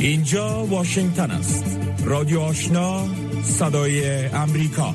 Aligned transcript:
اینجا 0.00 0.64
واشنگتن 0.64 1.30
است. 1.30 1.64
رادیو 2.04 2.38
آشنا 2.38 3.08
صدای 3.42 4.26
امریکا. 4.26 4.94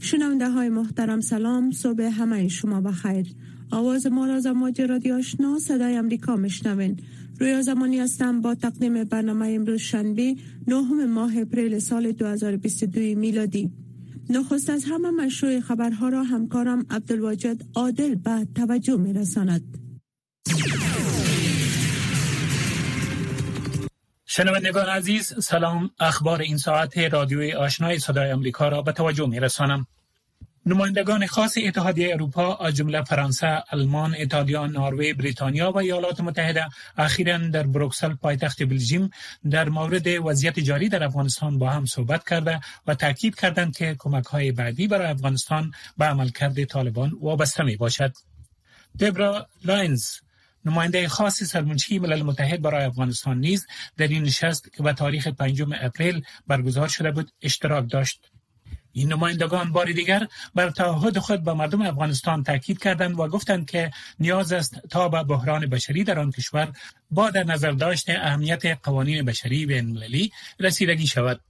شنونده 0.00 0.50
های 0.50 0.68
محترم 0.68 1.20
سلام. 1.20 1.70
صبح 1.70 2.02
همه 2.02 2.48
شما 2.48 2.80
بخیر. 2.80 3.26
آواز 3.70 4.06
ما 4.06 4.26
را 4.26 4.40
زماج 4.40 4.80
رادیو 4.80 5.14
آشنا 5.14 5.58
صدای 5.58 5.96
امریکا 5.96 6.36
مشنوین 6.36 6.96
روی 7.40 7.62
زمانی 7.62 7.98
هستم 7.98 8.40
با 8.40 8.54
تقدیم 8.54 9.04
برنامه 9.04 9.48
امروز 9.48 9.80
شنبه 9.80 10.36
نهم 10.68 11.12
ماه 11.12 11.38
اپریل 11.38 11.78
سال 11.78 12.12
2022 12.12 13.00
میلادی. 13.00 13.70
نخست 14.30 14.70
از 14.70 14.84
همه 14.84 15.10
مشروع 15.10 15.60
خبرها 15.60 16.08
را 16.08 16.22
همکارم 16.22 16.86
عبدالواجد 16.90 17.62
عادل 17.74 18.14
به 18.14 18.46
توجه 18.54 18.96
می 18.96 19.12
شنوندگان 24.36 24.88
عزیز 24.88 25.44
سلام 25.44 25.90
اخبار 26.00 26.40
این 26.40 26.56
ساعت 26.56 26.98
رادیوی 26.98 27.52
آشنای 27.52 27.98
صدای 27.98 28.30
امریکا 28.30 28.68
را 28.68 28.82
به 28.82 28.92
توجه 28.92 29.26
می 29.26 29.40
رسانم. 29.40 29.86
نمایندگان 30.66 31.26
خاص 31.26 31.58
اتحادیه 31.64 32.14
اروپا 32.14 32.54
از 32.54 32.74
جمله 32.74 33.04
فرانسه، 33.04 33.62
آلمان، 33.72 34.14
ایتالیا، 34.14 34.66
نروژ، 34.66 35.12
بریتانیا 35.14 35.70
و 35.70 35.78
ایالات 35.78 36.20
متحده 36.20 36.64
اخیرا 36.96 37.38
در 37.38 37.62
بروکسل 37.62 38.14
پایتخت 38.14 38.62
بلژیم 38.62 39.10
در 39.50 39.68
مورد 39.68 40.06
وضعیت 40.06 40.60
جاری 40.60 40.88
در 40.88 41.04
افغانستان 41.04 41.58
با 41.58 41.70
هم 41.70 41.86
صحبت 41.86 42.28
کرده 42.28 42.60
و 42.86 42.94
تاکید 42.94 43.34
کردند 43.34 43.76
که 43.76 43.96
کمک 43.98 44.24
های 44.24 44.52
بعدی 44.52 44.88
برای 44.88 45.08
افغانستان 45.08 45.72
به 45.98 46.04
عملکرد 46.04 46.64
طالبان 46.64 47.12
وابسته 47.20 47.64
می 47.64 47.76
باشد. 47.76 48.12
دبرا 49.00 49.46
لاینز 49.64 50.06
نماینده 50.66 51.08
خاص 51.08 51.42
سرمنشی 51.42 51.98
ملل 51.98 52.22
متحد 52.22 52.62
برای 52.62 52.84
افغانستان 52.84 53.40
نیز 53.40 53.66
در 53.96 54.08
این 54.08 54.22
نشست 54.22 54.72
که 54.72 54.82
به 54.82 54.92
تاریخ 54.92 55.28
5 55.28 55.62
اپریل 55.80 56.22
برگزار 56.46 56.88
شده 56.88 57.10
بود 57.10 57.30
اشتراک 57.42 57.90
داشت. 57.90 58.20
این 58.92 59.12
نمایندگان 59.12 59.72
بار 59.72 59.92
دیگر 59.92 60.26
بر 60.54 60.70
تعهد 60.70 61.18
خود 61.18 61.44
به 61.44 61.52
مردم 61.52 61.82
افغانستان 61.82 62.44
تاکید 62.44 62.78
کردند 62.78 63.18
و 63.18 63.28
گفتند 63.28 63.70
که 63.70 63.90
نیاز 64.20 64.52
است 64.52 64.80
تا 64.90 65.08
به 65.08 65.22
بحران 65.22 65.66
بشری 65.66 66.04
در 66.04 66.18
آن 66.18 66.30
کشور 66.30 66.72
با 67.10 67.30
در 67.30 67.44
نظر 67.44 67.72
داشت 67.72 68.10
اهمیت 68.10 68.66
قوانین 68.82 69.24
بشری 69.24 69.66
بین 69.66 69.86
المللی 69.86 70.32
رسیدگی 70.60 71.06
شود. 71.06 71.40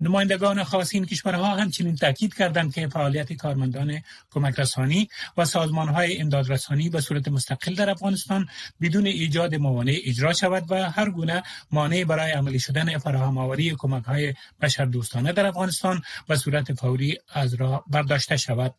نمایندگان 0.00 0.64
خاص 0.64 0.94
این 0.94 1.06
کشورها 1.06 1.56
همچنین 1.56 1.96
تاکید 1.96 2.34
کردند 2.34 2.74
که 2.74 2.88
فعالیت 2.88 3.32
کارمندان 3.32 4.00
کمک 4.30 4.60
رسانی 4.60 5.08
و 5.36 5.44
سازمان 5.44 5.88
های 5.88 6.18
امداد 6.18 6.52
رسانی 6.52 6.88
به 6.88 7.00
صورت 7.00 7.28
مستقل 7.28 7.74
در 7.74 7.90
افغانستان 7.90 8.48
بدون 8.80 9.06
ایجاد 9.06 9.54
موانع 9.54 9.98
اجرا 10.04 10.32
شود 10.32 10.64
و 10.70 10.90
هر 10.90 11.10
گونه 11.10 11.42
مانع 11.70 12.04
برای 12.04 12.30
عملی 12.30 12.58
شدن 12.58 12.98
فراهم 12.98 13.38
آوری 13.38 13.74
کمک 13.78 14.04
های 14.04 14.34
بشردوستانه 14.60 15.32
در 15.32 15.46
افغانستان 15.46 16.02
به 16.28 16.36
صورت 16.36 16.72
فوری 16.72 17.18
از 17.32 17.54
راه 17.54 17.84
برداشته 17.86 18.36
شود. 18.36 18.74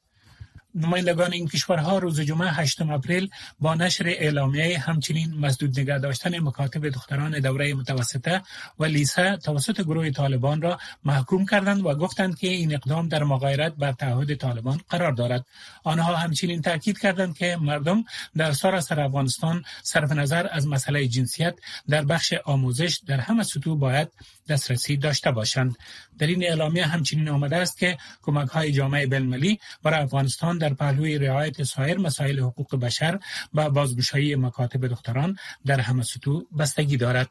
نمایندگان 0.76 1.34
این 1.34 1.48
کشورها 1.48 1.98
روز 1.98 2.22
جمعه 2.22 2.50
8 2.50 2.82
اپریل 2.82 3.30
با 3.60 3.76
نشر 3.76 4.08
اعلامیه 4.08 4.80
همچنین 4.80 5.34
مسدود 5.34 5.80
نگه 5.80 5.98
داشتن 5.98 6.40
مکاتب 6.40 6.90
دختران 6.90 7.40
دوره 7.40 7.74
متوسطه 7.74 8.42
و 8.80 8.86
لیسه 8.86 9.38
توسط 9.38 9.82
گروه 9.82 10.10
طالبان 10.10 10.62
را 10.62 10.80
محکوم 11.06 11.46
کردند 11.46 11.86
و 11.86 11.96
گفتند 11.96 12.38
که 12.38 12.48
این 12.48 12.74
اقدام 12.74 13.08
در 13.08 13.24
مغایرت 13.24 13.74
بر 13.74 13.92
تعهد 13.92 14.36
طالبان 14.36 14.82
قرار 14.90 15.12
دارد. 15.12 15.46
آنها 15.84 16.16
همچنین 16.16 16.62
تاکید 16.62 17.00
کردند 17.00 17.38
که 17.38 17.58
مردم 17.62 18.04
در 18.38 18.52
سراسر 18.52 19.00
افغانستان 19.00 19.64
صرف 19.84 20.12
نظر 20.12 20.48
از 20.52 20.68
مسئله 20.68 21.08
جنسیت 21.08 21.56
در 21.90 22.06
بخش 22.06 22.34
آموزش 22.46 23.00
در 23.08 23.20
همه 23.20 23.44
سطوح 23.44 23.80
باید 23.80 24.08
دسترسی 24.50 24.98
داشته 24.98 25.32
باشند. 25.32 25.76
در 26.20 26.28
این 26.28 26.44
اعلامیه 26.44 26.86
همچنین 26.86 27.30
آمده 27.30 27.56
است 27.58 27.78
که 27.78 27.98
کمک 28.22 28.50
های 28.50 28.72
جامعه 28.72 29.08
بین‌المللی 29.08 29.60
برای 29.84 30.00
افغانستان 30.00 30.59
در 30.60 30.74
پهلوی 30.74 31.18
رعایت 31.18 31.64
سایر 31.64 31.98
مسائل 31.98 32.40
حقوق 32.40 32.76
بشر 32.76 33.20
و 33.54 33.70
بازگشایی 33.70 34.36
مکاتب 34.36 34.88
دختران 34.88 35.38
در 35.66 35.80
همه 35.80 36.04
سطوح 36.04 36.44
بستگی 36.60 36.98
دارد. 36.98 37.30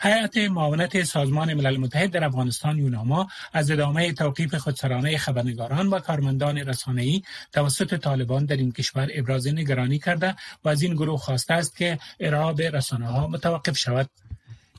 هیئت 0.00 0.36
معاونت 0.36 1.02
سازمان 1.02 1.54
ملل 1.54 1.76
متحد 1.76 2.10
در 2.10 2.24
افغانستان 2.24 2.78
یوناما 2.78 3.28
از 3.52 3.70
ادامه 3.70 4.12
توقیف 4.12 4.54
خودسرانه 4.54 5.18
خبرنگاران 5.18 5.86
و 5.86 5.98
کارمندان 5.98 6.58
رسانه‌ای 6.58 7.22
توسط 7.52 7.96
طالبان 7.96 8.44
در 8.44 8.56
این 8.56 8.72
کشور 8.72 9.08
ابراز 9.14 9.46
نگرانی 9.46 9.98
کرده 9.98 10.36
و 10.64 10.68
از 10.68 10.82
این 10.82 10.94
گروه 10.94 11.18
خواسته 11.18 11.54
است 11.54 11.76
که 11.76 11.98
به 12.56 12.70
رسانه 12.70 13.06
ها 13.06 13.26
متوقف 13.26 13.78
شود. 13.78 14.10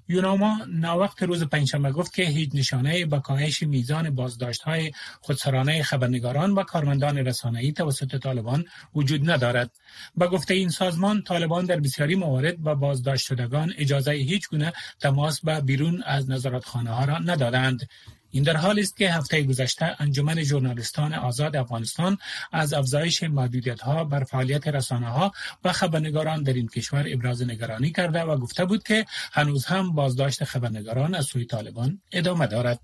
یوناما 0.10 0.58
ناوقت 0.68 1.24
روز 1.24 1.44
پنجشنبه 1.44 1.92
گفت 1.92 2.14
که 2.14 2.24
هیچ 2.24 2.50
نشانه 2.54 3.06
به 3.06 3.20
کاهش 3.20 3.64
میزان 3.64 4.10
بازداشت 4.10 4.62
های 4.62 4.92
خودسرانه 5.22 5.84
خبرنگاران 5.84 6.52
و 6.52 6.64
کارمندان 6.64 7.18
رسانه‌ای 7.18 7.72
توسط 7.72 8.18
طالبان 8.20 8.66
وجود 8.96 9.32
ندارد. 9.32 9.72
به 10.18 10.28
گفته 10.28 10.54
این 10.54 10.70
سازمان 10.70 11.22
طالبان 11.22 11.66
در 11.66 11.80
بسیاری 11.80 12.16
موارد 12.16 12.58
با 12.58 12.76
بازداشت 12.76 13.26
شدگان 13.26 13.74
اجازه 13.78 14.12
هیچ 14.12 14.50
گونه 14.50 14.74
تماس 15.00 15.42
به 15.42 15.62
بیرون 15.62 16.04
از 16.06 16.30
نظارتخانه 16.30 16.90
ها 16.90 17.06
را 17.06 17.18
ندادند. 17.18 17.90
این 18.32 18.44
در 18.44 18.58
حالی 18.58 18.82
است 18.82 18.98
که 18.98 19.12
هفته 19.12 19.44
گذشته 19.44 19.96
انجمن 20.00 20.44
ژورنالیستان 20.44 21.14
آزاد 21.14 21.56
افغانستان 21.56 22.18
از 22.52 22.74
افزایش 22.74 23.24
محدودیت 23.24 23.82
ها 23.82 24.04
بر 24.04 24.24
فعالیت 24.24 24.68
رسانه 24.68 25.08
ها 25.08 25.32
و 25.64 25.72
خبرنگاران 25.72 26.44
در 26.44 26.54
این 26.54 26.68
کشور 26.68 27.06
ابراز 27.08 27.42
نگرانی 27.42 27.92
کرده 27.92 28.22
و 28.22 28.38
گفته 28.38 28.66
بود 28.66 28.84
که 28.84 29.06
هنوز 29.32 29.66
هم 29.66 29.92
بازداشت 29.94 30.44
خبرنگاران 30.44 31.16
از 31.16 31.26
سوی 31.26 31.46
طالبان 31.46 32.02
ادامه 32.12 32.48
دارد. 32.48 32.80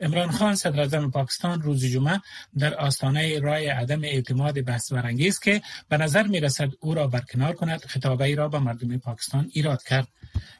امران 0.00 0.30
خان 0.30 0.54
صدر 0.54 1.08
پاکستان 1.08 1.62
روز 1.62 1.84
جمعه 1.84 2.20
در 2.58 2.74
آستانه 2.74 3.38
رای 3.38 3.66
عدم 3.66 4.04
اعتماد 4.04 4.62
بحث 4.62 4.92
برانگیز 4.92 5.40
که 5.40 5.62
به 5.88 5.96
نظر 5.96 6.26
می 6.26 6.40
رسد 6.40 6.68
او 6.80 6.94
را 6.94 7.06
برکنار 7.06 7.52
کند 7.52 7.84
خطابه 7.84 8.24
ای 8.24 8.34
را 8.34 8.48
به 8.48 8.58
مردم 8.58 8.98
پاکستان 8.98 9.50
ایراد 9.52 9.82
کرد 9.82 10.08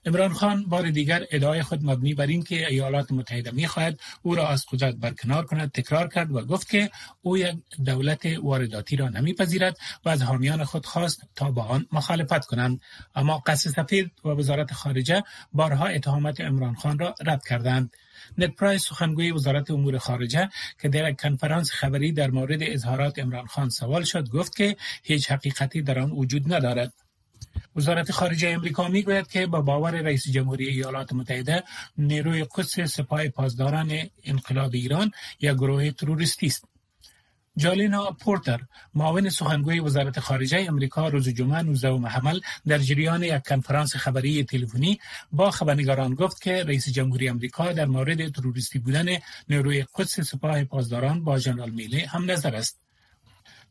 امران 0.04 0.32
خان 0.32 0.64
بار 0.64 0.90
دیگر 0.90 1.24
ادعای 1.30 1.62
خود 1.62 1.84
مبنی 1.84 2.14
بر 2.14 2.26
این 2.26 2.42
که 2.42 2.68
ایالات 2.68 3.12
متحده 3.12 3.50
می 3.50 3.66
خواهد 3.66 4.00
او 4.22 4.34
را 4.34 4.48
از 4.48 4.66
قدرت 4.66 4.94
برکنار 4.94 5.46
کند 5.46 5.72
تکرار 5.72 6.08
کرد 6.08 6.32
و 6.32 6.44
گفت 6.46 6.70
که 6.70 6.90
او 7.22 7.38
یک 7.38 7.56
دولت 7.84 8.26
وارداتی 8.42 8.96
را 8.96 9.08
نمیپذیرد 9.08 9.78
و 10.04 10.08
از 10.08 10.22
حامیان 10.22 10.64
خود 10.64 10.86
خواست 10.86 11.22
تا 11.34 11.50
با 11.50 11.62
آن 11.62 11.86
مخالفت 11.92 12.44
کنند. 12.46 12.80
اما 13.14 13.42
قصد 13.46 13.70
سفید 13.70 14.12
و 14.24 14.28
وزارت 14.28 14.72
خارجه 14.72 15.22
بارها 15.52 15.86
اتهامات 15.86 16.40
امران 16.40 16.74
خان 16.74 16.98
را 16.98 17.14
رد 17.26 17.44
کردند. 17.46 17.90
نت 18.38 18.54
پرایس 18.56 18.82
سخنگوی 18.88 19.32
وزارت 19.32 19.70
امور 19.70 19.98
خارجه 19.98 20.48
که 20.80 20.88
در 20.88 21.10
یک 21.10 21.20
کنفرانس 21.20 21.70
خبری 21.70 22.12
در 22.12 22.30
مورد 22.30 22.62
اظهارات 22.62 23.18
عمران 23.18 23.46
خان 23.46 23.68
سوال 23.68 24.04
شد 24.04 24.28
گفت 24.28 24.56
که 24.56 24.76
هیچ 25.02 25.30
حقیقتی 25.30 25.82
در 25.82 25.98
آن 25.98 26.10
وجود 26.10 26.54
ندارد. 26.54 26.92
وزارت 27.76 28.12
خارجه 28.12 28.48
امریکا 28.48 28.88
می‌گوید 28.88 29.26
که 29.26 29.46
با 29.46 29.60
باور 29.60 29.90
رئیس 29.90 30.28
جمهوری 30.28 30.68
ایالات 30.68 31.12
متحده 31.12 31.62
نیروی 31.98 32.44
قدس 32.44 32.80
سپاه 32.80 33.28
پاسداران 33.28 33.92
انقلاب 34.24 34.70
ایران 34.74 35.10
یک 35.40 35.52
گروه 35.52 35.90
تروریستی 35.90 36.46
است. 36.46 36.64
جالینا 37.56 38.10
پورتر 38.10 38.60
معاون 38.94 39.28
سخنگوی 39.28 39.80
وزارت 39.80 40.20
خارجه 40.20 40.66
امریکا 40.68 41.08
روز 41.08 41.28
جمعه 41.28 41.62
19 41.62 42.08
حمل 42.08 42.40
در 42.66 42.78
جریان 42.78 43.22
یک 43.22 43.42
کنفرانس 43.48 43.96
خبری 43.96 44.44
تلفنی 44.44 45.00
با 45.32 45.50
خبرنگاران 45.50 46.14
گفت 46.14 46.42
که 46.42 46.64
رئیس 46.64 46.88
جمهوری 46.88 47.28
امریکا 47.28 47.72
در 47.72 47.86
مورد 47.86 48.28
تروریستی 48.28 48.78
بودن 48.78 49.06
نیروی 49.48 49.84
قدس 49.94 50.20
سپاه 50.20 50.64
پاسداران 50.64 51.24
با 51.24 51.38
ژنرال 51.38 51.70
میلی 51.70 52.00
هم 52.00 52.30
نظر 52.30 52.56
است. 52.56 52.91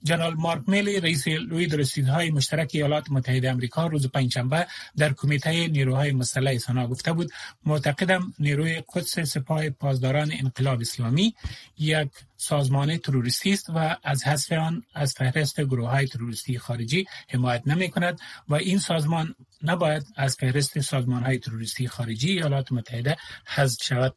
جنرال 0.03 0.33
مارک 0.33 0.61
میلی 0.67 0.99
رئیس 0.99 1.27
لوی 1.27 1.65
رسیدهای 1.65 2.31
مشترک 2.31 2.71
ایالات 2.73 3.11
متحده 3.11 3.51
امریکا 3.51 3.87
روز 3.87 4.07
پنجشنبه 4.07 4.67
در 4.97 5.13
کمیته 5.13 5.67
نیروهای 5.67 6.11
مسلح 6.11 6.57
سنا 6.57 6.87
گفته 6.87 7.13
بود 7.13 7.31
معتقدم 7.65 8.33
نیروی 8.39 8.83
قدس 8.93 9.19
سپاه 9.19 9.69
پاسداران 9.69 10.31
انقلاب 10.31 10.81
اسلامی 10.81 11.35
یک 11.77 12.09
سازمان 12.37 12.97
تروریستی 12.97 13.53
است 13.53 13.69
و 13.69 13.97
از 14.03 14.23
حذف 14.23 14.51
آن 14.51 14.83
از 14.93 15.13
فهرست 15.13 15.61
گروه 15.61 15.89
های 15.89 16.07
تروریستی 16.07 16.59
خارجی 16.59 17.05
حمایت 17.29 17.67
نمی 17.67 17.89
کند 17.89 18.19
و 18.49 18.55
این 18.55 18.79
سازمان 18.79 19.35
نباید 19.63 20.03
از 20.15 20.35
فهرست 20.35 20.79
سازمان 20.79 21.23
های 21.23 21.37
تروریستی 21.37 21.87
خارجی 21.87 22.31
ایالات 22.31 22.71
متحده 22.71 23.17
حذف 23.45 23.83
شود. 23.83 24.15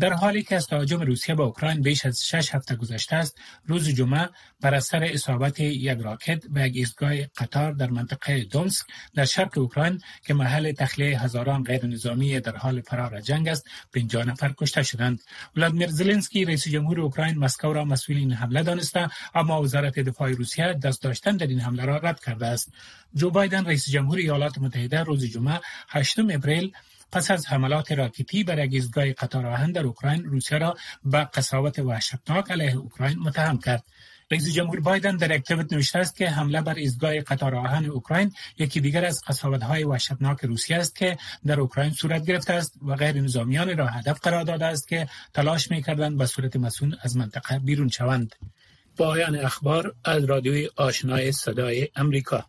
در 0.00 0.12
حالی 0.12 0.42
که 0.42 0.56
از 0.56 0.66
تهاجم 0.66 1.00
روسیه 1.00 1.34
به 1.34 1.42
اوکراین 1.42 1.82
بیش 1.82 2.06
از 2.06 2.24
شش 2.24 2.54
هفته 2.54 2.76
گذشته 2.76 3.16
است 3.16 3.38
روز 3.66 3.88
جمعه 3.88 4.28
بر 4.60 4.74
اثر 4.74 5.04
اصابت 5.04 5.60
یک 5.60 5.98
راکت 5.98 6.46
به 6.46 6.62
یک 6.62 6.76
ایستگاه 6.76 7.22
قطار 7.22 7.72
در 7.72 7.90
منطقه 7.90 8.44
دونسک 8.44 8.86
در 9.14 9.24
شرق 9.24 9.58
اوکراین 9.58 10.00
که 10.26 10.34
محل 10.34 10.72
تخلیه 10.72 11.20
هزاران 11.20 11.64
غیر 11.64 11.86
نظامی 11.86 12.40
در 12.40 12.56
حال 12.56 12.80
فرار 12.80 13.20
جنگ 13.20 13.48
است 13.48 13.66
50 13.94 14.24
نفر 14.24 14.54
کشته 14.58 14.82
شدند. 14.82 15.20
ولادیمیر 15.56 15.88
زلنسکی 15.88 16.44
رئیس 16.44 16.68
جمهور 16.68 17.00
اوکراین 17.00 17.38
مسکو 17.38 17.72
را 17.72 17.84
مسئول 17.84 18.16
این 18.16 18.32
حمله 18.32 18.62
دانسته 18.62 19.10
اما 19.34 19.62
وزارت 19.62 19.98
دفاع 19.98 20.30
روسیه 20.30 20.72
دست 20.72 21.02
داشتن 21.02 21.36
در 21.36 21.46
این 21.46 21.60
حمله 21.60 21.84
را 21.84 21.96
رد 21.96 22.20
کرده 22.24 22.46
است. 22.46 22.72
جو 23.14 23.30
بایدن 23.30 23.64
رئیس 23.64 23.90
جمهور 23.90 24.18
ایالات 24.18 24.58
متحده 24.58 25.02
روز 25.02 25.24
جمعه 25.24 25.60
8 25.88 26.18
اپریل 26.18 26.72
پس 27.12 27.30
از 27.30 27.46
حملات 27.46 27.92
راکتی 27.92 28.44
بر 28.44 28.58
ایستگاه 28.58 29.12
قطار 29.12 29.46
آهن 29.46 29.72
در 29.72 29.82
اوکراین 29.82 30.24
روسیه 30.24 30.58
را 30.58 30.76
به 31.04 31.24
قصاوت 31.24 31.78
وحشتناک 31.78 32.50
علیه 32.50 32.76
اوکراین 32.76 33.18
متهم 33.18 33.58
کرد. 33.58 33.84
رئیس 34.30 34.52
جمهور 34.52 34.80
بایدن 34.80 35.16
در 35.16 35.36
یک 35.36 35.72
نوشته 35.72 35.98
است 35.98 36.16
که 36.16 36.30
حمله 36.30 36.62
بر 36.62 36.74
ایستگاه 36.74 37.20
قطار 37.20 37.54
آهن 37.54 37.84
اوکراین 37.84 38.32
یکی 38.58 38.80
دیگر 38.80 39.04
از 39.04 39.22
های 39.62 39.84
وحشتناک 39.84 40.44
روسیه 40.44 40.76
است 40.76 40.96
که 40.96 41.18
در 41.46 41.60
اوکراین 41.60 41.92
صورت 41.92 42.26
گرفته 42.26 42.52
است 42.52 42.74
و 42.82 42.94
غیر 42.94 43.20
نظامیان 43.20 43.78
را 43.78 43.86
هدف 43.86 44.20
قرار 44.20 44.44
داده 44.44 44.66
است 44.66 44.88
که 44.88 45.08
تلاش 45.34 45.70
می‌کردند 45.70 46.18
به 46.18 46.26
صورت 46.26 46.56
مسون 46.56 46.96
از 47.02 47.16
منطقه 47.16 47.58
بیرون 47.58 47.88
شوند. 47.88 48.36
پایان 48.96 49.36
اخبار 49.36 49.94
از 50.04 50.24
رادیوی 50.24 50.68
آشنای 50.76 51.32
صدای 51.32 51.88
امریکا. 51.96 52.44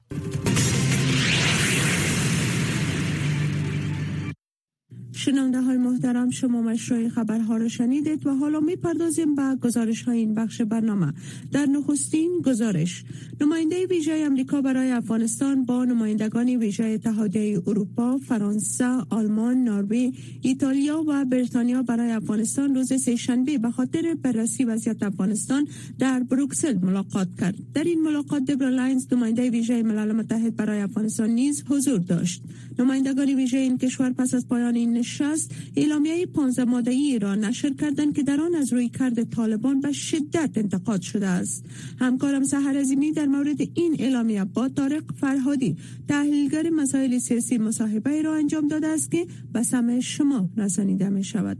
شنونده 5.30 5.62
های 5.62 5.78
محترم 5.78 6.30
شما 6.30 6.62
مشروح 6.62 7.10
خبرها 7.10 7.58
را 7.58 7.68
شنیدید 7.68 8.28
و 8.28 8.36
حالا 8.36 8.60
می 8.60 8.76
پردازیم 8.76 9.36
به 9.36 9.56
گزارش 9.62 10.02
های 10.02 10.18
این 10.18 10.34
بخش 10.34 10.62
برنامه 10.62 11.14
در 11.52 11.66
نخستین 11.66 12.42
گزارش 12.46 13.04
نماینده 13.42 13.86
ویژه 13.86 14.12
امریکا 14.12 14.62
برای 14.62 14.92
افغانستان 14.92 15.66
با 15.66 15.86
نمایندگان 15.86 16.50
ویژه 16.50 16.84
اتحادیه 16.84 17.62
اروپا، 17.68 18.18
فرانسه، 18.18 18.86
آلمان، 19.10 19.64
نروژ، 19.64 20.14
ایتالیا 20.42 21.04
و 21.08 21.26
بریتانیا 21.26 21.84
برای 21.84 22.12
افغانستان 22.12 22.76
روز 22.76 22.94
سهشنبه 23.04 23.58
به 23.58 23.72
خاطر 23.72 24.16
بررسی 24.22 24.64
وضعیت 24.64 25.04
افغانستان 25.04 25.68
در 26.00 26.20
بروکسل 26.20 26.78
ملاقات 26.78 27.28
کرد. 27.40 27.56
در 27.74 27.84
این 27.84 28.02
ملاقات 28.02 28.44
دبرا 28.44 28.70
لاینز 28.70 29.08
نماینده 29.12 29.50
ویژه 29.50 29.84
ملل 29.84 30.12
متحد 30.12 30.56
برای 30.56 30.82
افغانستان 30.82 31.30
نیز 31.30 31.64
حضور 31.70 32.00
داشت. 32.00 32.44
نمایندگان 32.80 33.36
ویژه 33.36 33.58
این 33.58 33.78
کشور 33.78 34.14
پس 34.14 34.34
از 34.34 34.48
پایان 34.48 34.76
این 34.76 34.94
نشست 34.94 35.52
اعلامیه 35.78 36.26
15 36.26 36.64
ماده 36.64 36.92
ای 36.92 37.20
را 37.20 37.36
نشر 37.36 37.74
کردند 37.74 38.16
که 38.16 38.24
در 38.24 38.42
آن 38.42 38.56
از 38.56 38.74
روی 38.74 38.90
کرد 38.90 39.30
طالبان 39.30 39.82
به 39.82 39.92
شدت 39.92 40.50
انتقاد 40.56 41.02
شده 41.02 41.28
است. 41.28 41.66
همکارم 42.00 42.44
سحر 42.44 42.78
عظیمی 42.78 43.12
در 43.12 43.26
مورد 43.26 43.62
این 43.74 43.96
اعلامیه 44.00 44.44
با 44.44 44.70
طارق 44.70 45.04
فرهادی 45.22 45.78
تحلیلگر 46.08 46.70
مسائل 46.70 47.18
سیاسی 47.18 47.58
مصاحبه 47.58 48.22
را 48.22 48.36
انجام 48.36 48.68
داده 48.68 48.88
است 48.88 49.12
که 49.12 49.28
به 49.54 49.64
سمع 49.64 50.00
شما 50.00 50.50
رسانیده 50.58 51.10
می 51.10 51.24
شود. 51.24 51.58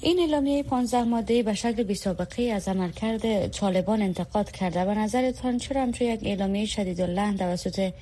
این 0.00 0.18
اعلامیه 0.18 0.62
15 0.62 1.04
ماده 1.04 1.42
به 1.42 1.54
شکل 1.54 1.82
بی 1.82 1.94
سابقه 1.94 2.42
از 2.42 2.68
عملکرد 2.68 3.48
طالبان 3.48 4.02
انتقاد 4.02 4.50
کرده 4.50 4.84
به 4.84 4.94
نظرتان 4.94 5.58
چرا 5.58 5.82
همچون 5.82 6.08
یک 6.08 6.20
اعلامیه 6.22 6.66
شدید 6.66 7.00
لحن 7.00 7.36
توسط 7.36 7.92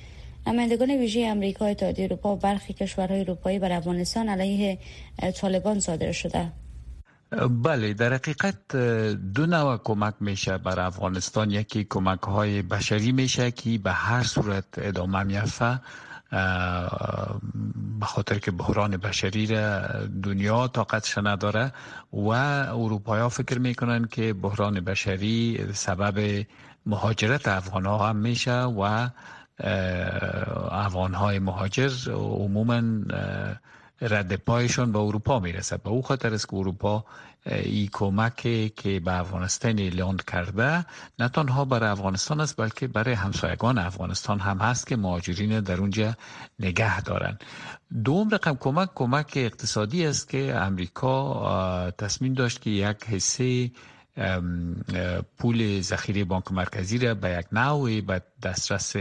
نمایندگان 0.47 0.91
ویژه 0.91 1.19
امریکا 1.19 1.65
اتحادیه 1.65 2.05
اروپا 2.05 2.35
و 2.35 2.39
برخی 2.39 2.73
کشورهای 2.73 3.19
اروپایی 3.19 3.59
بر 3.59 3.71
افغانستان 3.71 4.29
علیه 4.29 4.79
طالبان 5.41 5.79
صادر 5.79 6.11
شده. 6.11 6.51
بله 7.49 7.93
در 7.93 8.13
حقیقت 8.13 8.75
دو 9.33 9.45
نوع 9.45 9.77
کمک 9.77 10.13
میشه 10.19 10.57
بر 10.57 10.79
افغانستان. 10.79 11.51
یکی 11.51 11.83
کمک 11.83 12.19
های 12.19 12.61
بشری 12.61 13.11
میشه 13.11 13.51
که 13.51 13.77
به 13.77 13.91
هر 13.91 14.23
صورت 14.23 14.65
ادامه 14.77 15.23
میفته 15.23 15.79
به 17.99 18.05
خاطر 18.05 18.39
که 18.39 18.51
بحران 18.51 18.97
بشری 18.97 19.47
را 19.47 19.81
دنیا 20.23 20.67
طاقتش 20.67 21.17
نداره 21.17 21.71
و 22.13 22.27
اروپایی 22.29 23.21
ها 23.21 23.29
فکر 23.29 23.59
می‌کنن 23.59 24.05
که 24.05 24.33
بحران 24.33 24.79
بشری 24.79 25.65
سبب 25.73 26.45
مهاجرت 26.85 27.47
افغان 27.47 27.85
ها 27.85 28.09
هم 28.09 28.15
میشه 28.15 28.61
و 28.61 29.07
افغان 30.71 31.13
های 31.13 31.39
مهاجر 31.39 31.91
عموما 32.13 32.81
رد 34.01 34.35
پایشان 34.35 34.91
به 34.91 34.99
اروپا 34.99 35.39
می‌رسد. 35.39 35.81
به 35.81 35.89
او 35.89 36.01
خاطر 36.01 36.33
است 36.33 36.49
که 36.49 36.55
اروپا 36.55 37.05
ای 37.45 37.89
کمک 37.93 38.35
که 38.75 38.99
به 39.05 39.19
افغانستان 39.19 39.79
اعلان 39.79 40.17
کرده 40.17 40.85
نه 41.19 41.29
تنها 41.29 41.65
برای 41.65 41.89
افغانستان 41.89 42.39
است 42.39 42.57
بلکه 42.57 42.87
برای 42.87 43.13
همسایگان 43.13 43.77
افغانستان 43.77 44.39
هم 44.39 44.57
هست 44.57 44.87
که 44.87 44.95
مهاجرین 44.95 45.59
در 45.59 45.77
اونجا 45.77 46.13
نگه 46.59 47.01
دارند 47.01 47.43
دوم 48.05 48.29
رقم 48.29 48.55
کمک 48.55 48.89
کمک 48.95 49.33
اقتصادی 49.35 50.05
است 50.05 50.29
که 50.29 50.55
امریکا 50.55 51.91
تصمیم 51.91 52.33
داشت 52.33 52.61
که 52.61 52.69
یک 52.69 53.03
حصه 53.03 53.71
پول 55.37 55.81
ذخیره 55.81 56.23
بانک 56.23 56.51
مرکزی 56.51 56.97
را 56.97 57.13
به 57.13 57.29
یک 57.39 57.45
نوعی 57.51 58.01
به 58.01 58.21
دسترس 58.43 58.95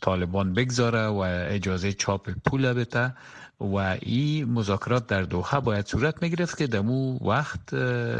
طالبان 0.00 0.54
بگذاره 0.54 1.06
و 1.06 1.18
اجازه 1.48 1.92
چاپ 1.92 2.30
پول 2.30 2.72
بده 2.72 3.14
و 3.60 3.76
این 4.02 4.44
مذاکرات 4.52 5.06
در 5.06 5.22
دوحه 5.22 5.60
باید 5.60 5.86
صورت 5.86 6.22
می 6.22 6.30
گرفت 6.30 6.58
که 6.58 6.66
دمو 6.66 7.18
وقت 7.30 7.74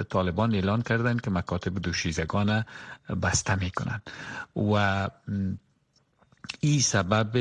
طالبان 0.09 0.55
اعلان 0.55 0.83
کردند 0.83 1.21
که 1.21 1.31
مکاتب 1.31 1.75
دوشیزگان 1.75 2.65
بسته 3.23 3.55
می 3.55 3.71
کنند 3.71 4.11
و 4.57 5.09
این 6.61 6.81
سبب 6.81 7.37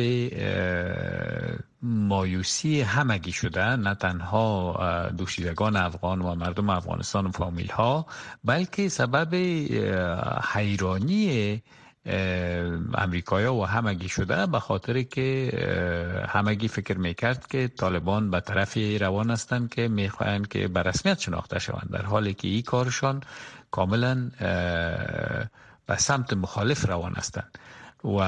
مایوسی 1.83 2.81
همگی 2.81 3.31
شده 3.31 3.75
نه 3.75 3.95
تنها 3.95 5.09
دوشیزگان 5.17 5.75
افغان 5.75 6.21
و 6.21 6.35
مردم 6.35 6.69
افغانستان 6.69 7.25
و 7.25 7.31
فامیل 7.31 7.71
ها 7.71 8.05
بلکه 8.43 8.89
سبب 8.89 9.35
حیرانی 10.53 11.61
امریکایی 12.95 13.47
و 13.47 13.63
همگی 13.63 14.09
شده 14.09 14.45
به 14.45 14.59
خاطر 14.59 15.01
که 15.01 15.51
همگی 16.29 16.67
فکر 16.67 16.97
می‌کرد 16.97 17.47
که 17.47 17.67
طالبان 17.67 18.31
به 18.31 18.39
طرف 18.39 18.77
روان 19.01 19.31
هستند 19.31 19.69
که 19.73 19.87
می‌خواهند 19.87 20.47
که 20.47 20.67
به 20.67 20.83
رسمیت 20.83 21.19
شناخته 21.19 21.59
شوند. 21.59 21.89
در 21.91 22.05
حالی 22.05 22.33
که 22.33 22.47
این 22.47 22.61
کارشان 22.61 23.21
کاملا 23.71 24.31
به 25.85 25.97
سمت 25.97 26.33
مخالف 26.33 26.85
روان 26.89 27.13
هستند 27.13 27.57
و 28.03 28.19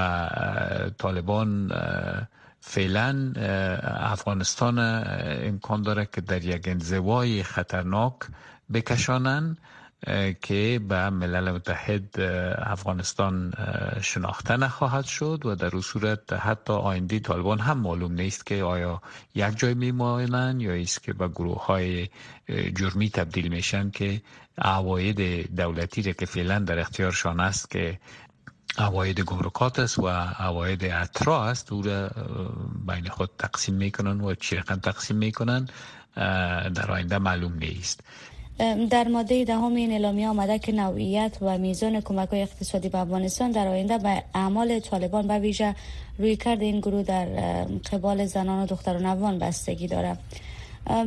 طالبان 0.97 1.71
فعلا 2.67 3.33
افغانستان 4.13 4.79
امکان 5.43 5.81
داره 5.81 6.07
که 6.13 6.21
در 6.21 6.45
یک 6.45 6.67
انزوای 6.67 7.43
خطرناک 7.43 8.13
بکشانند 8.73 9.57
که 10.41 10.79
به 10.89 11.09
ملل 11.09 11.51
متحد 11.51 12.19
افغانستان 12.57 13.53
شناخته 14.01 14.57
نخواهد 14.57 15.05
شد 15.05 15.41
و 15.45 15.55
در 15.55 15.79
صورت 15.79 16.33
حتی 16.33 16.73
آینده 16.73 17.19
طالبان 17.19 17.59
هم 17.59 17.77
معلوم 17.77 18.11
نیست 18.11 18.45
که 18.45 18.63
آیا 18.63 19.01
یک 19.35 19.57
جای 19.57 19.73
میمانند 19.73 20.61
یا 20.61 20.73
است 20.73 21.03
که 21.03 21.13
به 21.13 21.27
گروه 21.27 21.65
های 21.65 22.09
جرمی 22.75 23.09
تبدیل 23.09 23.47
میشن 23.47 23.89
که 23.89 24.21
عواید 24.57 25.49
دولتی 25.55 26.01
را 26.01 26.13
که 26.13 26.25
فعلا 26.25 26.59
در 26.59 26.79
اختیارشان 26.79 27.39
است 27.39 27.69
که 27.69 27.99
عواید 28.77 29.19
گمرکات 29.19 29.79
است 29.79 29.99
و 29.99 30.07
عواید 30.39 30.83
اطرا 30.83 31.45
است. 31.45 31.73
او 31.73 31.81
را 31.81 32.09
بین 32.87 33.09
خود 33.09 33.29
تقسیم 33.39 33.75
می‌کنن 33.75 34.21
و 34.21 34.35
چی 34.35 34.55
رقم 34.55 34.79
تقسیم 34.79 35.17
می‌کنن. 35.17 35.69
در 36.75 36.91
آینده 36.91 37.17
معلوم 37.17 37.53
نیست. 37.53 37.99
در 38.89 39.07
ماده 39.07 39.45
دهم 39.45 39.75
این 39.75 39.91
اعلامیه 39.91 40.27
آمده 40.27 40.59
که 40.59 40.71
نوعیت 40.71 41.37
و 41.41 41.57
میزان 41.57 42.01
کمک 42.01 42.29
های 42.29 42.41
اقتصادی 42.41 42.89
به 42.89 42.97
افغانستان 42.97 43.51
در 43.51 43.67
آینده 43.67 43.97
به 43.97 44.23
اعمال 44.35 44.79
طالبان 44.79 45.27
به 45.27 45.39
ویژه 45.39 45.75
روی 46.19 46.35
کرد 46.35 46.61
این 46.61 46.79
گروه 46.79 47.03
در 47.03 47.25
قبال 47.91 48.25
زنان 48.25 48.63
و 48.63 48.65
دختران 48.65 49.05
افغان 49.05 49.39
بستگی 49.39 49.87
دارد 49.87 50.19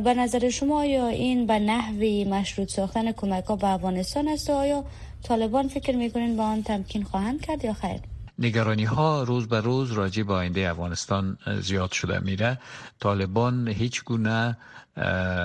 به 0.03 0.13
نظر 0.13 0.49
شما 0.49 0.79
آیا 0.79 1.07
این 1.07 1.47
به 1.47 1.59
نحوی 1.59 2.25
مشروط 2.25 2.71
ساختن 2.71 3.11
کمک 3.11 3.45
ها 3.45 3.55
به 3.55 3.67
افغانستان 3.67 4.27
است 4.27 4.49
آیا 4.49 4.83
طالبان 5.23 5.67
فکر 5.67 5.95
می‌کنین 5.95 6.37
با 6.37 6.43
آن 6.43 6.63
تمکین 6.63 7.03
خواهند 7.03 7.41
کرد 7.41 7.63
یا 7.65 7.73
خیر؟ 7.73 7.99
نگرانی 8.39 8.83
ها 8.83 9.23
روز 9.23 9.47
به 9.47 9.61
روز 9.61 9.91
راجع 9.91 10.23
به 10.23 10.33
آینده 10.33 10.69
افغانستان 10.69 11.37
زیاد 11.61 11.91
شده 11.91 12.19
میره. 12.19 12.59
طالبان 12.99 13.67
هیچ 13.67 14.03
گونه 14.03 14.57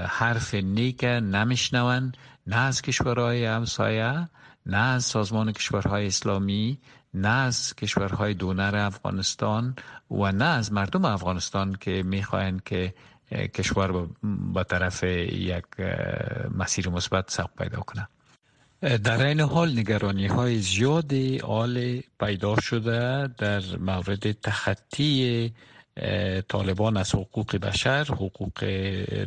حرف 0.06 0.54
نیک 0.54 1.04
نمیشنوند. 1.04 2.16
نه 2.46 2.56
از 2.56 2.82
کشورهای 2.82 3.44
همسایه 3.44 4.28
نه 4.66 4.76
از 4.76 5.04
سازمان 5.04 5.52
کشورهای 5.52 6.06
اسلامی 6.06 6.78
نه 7.14 7.28
از 7.28 7.74
کشورهای 7.74 8.34
دونر 8.34 8.76
افغانستان 8.76 9.76
و 10.10 10.32
نه 10.32 10.44
از 10.44 10.72
مردم 10.72 11.04
افغانستان 11.04 11.76
که 11.80 12.02
می‌خواهند 12.02 12.64
که 12.64 12.94
کشور 13.54 14.08
به 14.54 14.64
طرف 14.64 15.04
یک 15.04 15.64
مسیر 16.58 16.88
مثبت 16.88 17.30
سوق 17.30 17.50
پیدا 17.58 17.80
کنه 17.80 18.08
در 18.84 19.26
این 19.26 19.40
حال 19.40 19.78
نگرانی 19.78 20.26
های 20.26 20.58
زیادی 20.58 21.40
آل 21.40 22.00
پیدا 22.20 22.60
شده 22.60 23.28
در 23.38 23.62
مورد 23.80 24.32
تخطی 24.32 25.52
طالبان 26.48 26.96
از 26.96 27.14
حقوق 27.14 27.56
بشر، 27.56 28.04
حقوق 28.04 28.64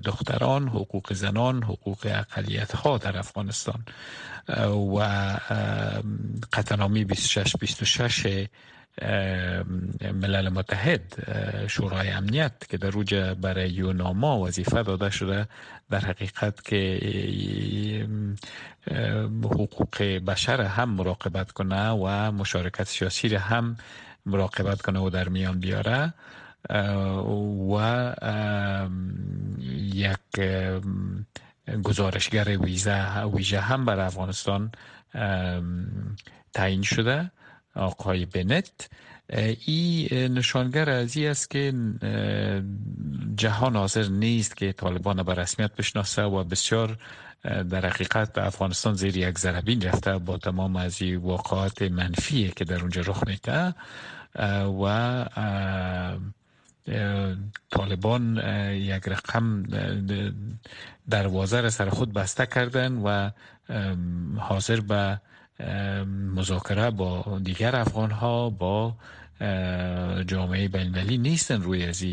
دختران، 0.05 0.67
حقوق 0.67 1.13
زنان، 1.13 1.63
حقوق 1.63 1.97
اقلیت 2.05 2.75
ها 2.75 2.97
در 2.97 3.17
افغانستان. 3.17 3.85
و 4.95 4.99
قطنامی 6.53 7.05
26-26 7.05 8.47
ملل 10.13 10.49
متحد 10.49 11.01
شورای 11.67 12.09
امنیت 12.09 12.53
که 12.69 12.77
در 12.77 12.89
روج 12.89 13.15
برای 13.15 13.69
یوناما 13.69 14.39
وظیفه 14.39 14.83
داده 14.83 15.09
شده 15.09 15.47
در 15.89 15.99
حقیقت 15.99 16.63
که 16.63 18.07
حقوق 19.43 20.01
بشر 20.01 20.61
هم 20.61 20.89
مراقبت 20.89 21.51
کنه 21.51 21.89
و 21.89 22.31
مشارکت 22.31 22.83
سیاسی 22.83 23.29
را 23.29 23.39
هم 23.39 23.77
مراقبت 24.25 24.81
کنه 24.81 24.99
و 24.99 25.09
در 25.09 25.29
میان 25.29 25.59
بیاره. 25.59 26.13
و 27.71 28.15
یک 29.93 30.17
گزارشگر 31.83 32.57
ویژه 33.33 33.59
هم 33.59 33.85
بر 33.85 33.99
افغانستان 33.99 34.71
تعیین 36.53 36.81
شده. 36.81 37.31
آقای 37.77 38.25
بنت. 38.25 38.89
این 39.65 40.07
نشانگر 40.34 40.89
از 40.89 41.17
است 41.17 41.50
که 41.50 41.74
جهان 43.36 43.75
حاضر 43.75 44.07
نیست 44.07 44.57
که 44.57 44.74
طالبان 44.74 45.24
به 45.24 45.34
رسمیت 45.34 45.75
بشناسه 45.75 46.24
و 46.24 46.43
بسیار 46.43 46.98
در 47.43 47.86
حقیقت 47.86 48.38
افغانستان 48.38 48.93
زیر 48.93 49.17
یک 49.17 49.39
ضربین 49.39 49.81
رفته 49.81 50.17
با 50.17 50.38
تمام 50.38 50.75
از 50.75 51.01
واقعات 51.01 51.81
منفی 51.81 52.51
که 52.55 52.65
در 52.65 52.81
اونجا 52.81 53.01
رخ 53.01 53.24
میده. 53.27 53.74
و 54.81 55.25
طالبان 57.69 58.38
یک 58.75 59.03
رقم 59.07 59.63
دروازه 61.10 61.62
را 61.62 61.69
سر 61.69 61.89
خود 61.89 62.13
بسته 62.13 62.46
کردن 62.46 62.93
و 62.93 63.29
حاضر 64.39 64.79
به 64.79 65.19
مذاکره 66.35 66.91
با 66.91 67.39
دیگر 67.43 67.75
افغان 67.75 68.11
ها 68.11 68.49
با 68.49 68.93
جامعه 70.27 70.67
بینالمللی 70.67 71.17
نیستن 71.17 71.61
روی 71.61 71.83
از 71.83 72.03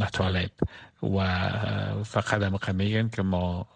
مطالب. 0.00 0.50
و 1.04 2.04
فقط 2.04 2.42
هم 2.42 2.74
میگن 2.74 3.08
که 3.08 3.22
ما 3.22 3.66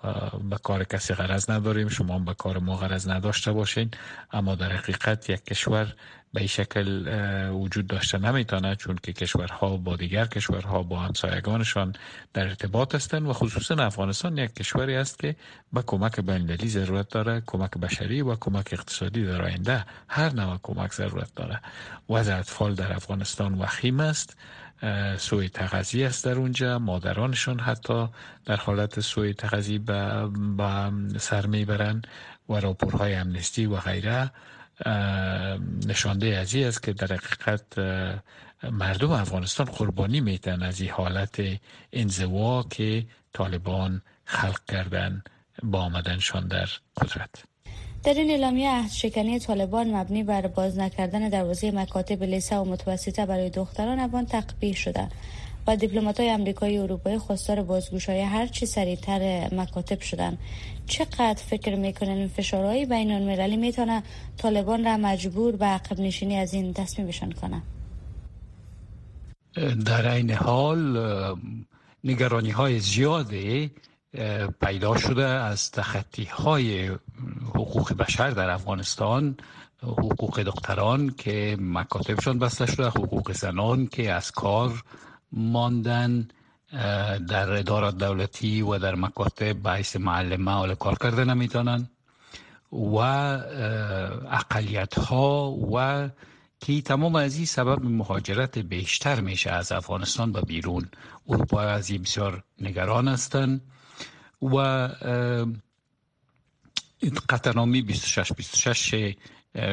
به 0.51 0.57
کار 0.57 0.85
کسی 0.85 1.15
غرض 1.15 1.51
نداریم. 1.51 1.89
شما 1.89 2.19
به 2.19 2.35
کار 2.35 2.59
ما 2.59 2.77
غرض 2.77 3.09
نداشته 3.09 3.53
باشین. 3.53 3.91
اما 4.33 4.55
در 4.55 4.73
حقیقت 4.73 5.31
یک 5.31 5.45
کشور 5.45 5.95
به 6.33 6.41
این 6.41 6.49
شکل 6.49 7.09
وجود 7.49 7.87
داشته 7.87 8.19
نمی‌تونه 8.19 8.77
چون 8.77 8.99
که 9.03 9.13
کشورها 9.13 9.77
با 9.77 9.97
دیگر 9.97 10.27
کشورها 10.27 10.83
با 10.83 10.99
همسایگانشان 10.99 11.93
در 12.35 12.47
ارتباط 12.47 12.95
هستند 12.95 13.27
و 13.27 13.33
خصوصا 13.33 13.75
افغانستان 13.75 14.39
یک 14.39 14.55
کشوری 14.55 14.97
است 14.97 15.19
که 15.19 15.37
به 15.73 15.83
کمک 15.83 16.21
بین‌المللی 16.21 16.69
ضرورت 16.69 17.09
داره 17.09 17.43
کمک 17.47 17.71
بشری 17.71 18.23
و 18.23 18.37
کمک 18.37 18.69
اقتصادی 18.73 19.27
در 19.27 19.43
آینده 19.43 19.85
هر 20.09 20.33
نوع 20.33 20.59
کمک 20.63 20.93
ضرورت 20.93 21.35
داره. 21.37 21.61
وضع 22.11 22.39
اطفال 22.39 22.75
در 22.75 22.93
افغانستان 22.93 23.55
وخیم 23.55 24.01
است. 24.01 24.37
سوی 25.19 25.49
تغذیه 25.49 26.07
است 26.07 26.25
در 26.25 26.33
اونجا 26.33 26.79
مادرانشان 26.79 27.61
حتی 27.61 28.09
در 28.45 28.57
حالت 28.57 29.01
سوی 29.01 29.35
تغذیه 29.35 29.79
به 29.79 30.31
سر 31.19 31.47
می‌برند 31.47 32.07
و 32.49 32.55
راپورهای 32.55 33.15
امنستی 33.15 33.67
و 33.67 33.77
غیره. 33.77 34.31
نشانده 35.87 36.37
از 36.37 36.55
است 36.57 36.83
که 36.83 36.93
در 36.93 37.07
حقیقت 37.07 37.79
مردم 38.73 39.11
افغانستان 39.11 39.67
قربانی 39.67 40.21
میتن 40.21 40.63
از 40.63 40.81
این 40.81 40.91
حالت 40.91 41.41
انزوا 41.93 42.63
که 42.63 43.07
طالبان 43.33 44.03
خلق 44.25 44.65
کردن 44.65 45.23
با 45.63 45.81
آمدنشان 45.81 46.49
در 46.49 46.69
قدرت. 46.97 47.45
در 48.05 48.15
این 48.15 48.31
اعلامیه 48.31 48.71
عهد 48.71 48.91
شکنی 48.91 49.39
طالبان 49.39 49.95
مبنی 49.95 50.23
بر 50.23 50.47
باز 50.47 50.79
نکردن 50.79 51.29
دروازه 51.29 51.71
مکاتب 51.71 52.23
لیسه 52.23 52.57
و 52.57 52.65
متوسطه 52.65 53.27
برای 53.27 53.51
دختران 53.51 53.99
افغان 53.99 54.27
تقبیح 54.27 54.75
شده. 54.75 55.09
و 55.67 55.77
دیپلمات 55.77 56.21
های 56.21 56.31
امریکایی 56.31 56.79
و 56.79 56.83
اروپایی 56.83 57.19
خواستار 57.19 57.63
بازگوش 57.63 58.09
های 58.09 58.21
هرچی 58.21 58.67
سریعتر 58.67 59.55
مکاتب 59.55 60.01
شدن. 60.01 60.39
چقدر 60.87 61.35
فکر 61.35 61.75
می‌کنن 61.75 62.09
این 62.09 62.29
فشارهای 62.29 62.87
بین 62.87 63.11
المللی 63.11 63.57
می‌تونه 63.57 64.03
طالبان 64.37 64.85
را 64.85 64.97
مجبور 64.97 65.57
به 65.57 65.65
عقب 65.65 66.01
نشینی 66.01 66.37
از 66.37 66.55
این 66.55 66.73
تصمیمشان 66.73 67.33
کنه؟ 67.33 67.63
در 69.87 70.09
این 70.15 70.31
حال 70.31 70.99
نگرانی 72.05 72.51
های 72.51 72.79
زیاده 72.79 73.71
پیدا 74.61 74.97
شده 74.97 75.25
از 75.25 75.71
تخطی 75.71 76.25
های 76.25 76.89
حقوق 77.45 77.93
بشر 77.93 78.31
در 78.31 78.51
افغانستان 78.51 79.37
حقوق 79.83 80.41
دختران 80.41 81.11
که 81.11 81.57
مکاتبشان 81.61 82.39
بسته 82.39 82.67
شده 82.67 82.87
حقوق 82.89 83.33
زنان 83.33 83.87
که 83.87 84.13
از 84.13 84.31
کار 84.31 84.83
ماندن 85.33 86.29
در 87.29 87.51
ادارات 87.53 87.99
دولتی 87.99 88.63
و 88.63 88.79
در 88.79 88.95
مکاتب 88.95 89.53
باعث 89.53 89.97
معلمه 89.97 90.51
حال 90.51 90.75
کار 90.75 90.99
کرده 90.99 91.25
نمی‌تونن 91.25 91.89
و 92.73 92.97
اقلیت 94.31 94.99
ها 94.99 95.51
و 95.73 96.09
که 96.61 96.83
تمام 96.83 97.15
از 97.15 97.37
این 97.37 97.47
سبب 97.47 97.85
مهاجرت 97.85 98.59
بیشتر 98.59 99.21
میشه 99.21 99.51
از 99.51 99.73
افغانستان 99.73 100.33
به 100.33 100.41
بیرون. 100.41 100.89
اروپا 101.29 101.61
از 101.61 101.91
این 101.91 102.03
بسیار 102.03 102.43
نگران 102.61 103.09
هستند 103.09 103.61
و 104.43 104.89
قطعنامی 107.29 107.83
26 107.83 108.33
26 108.33 109.15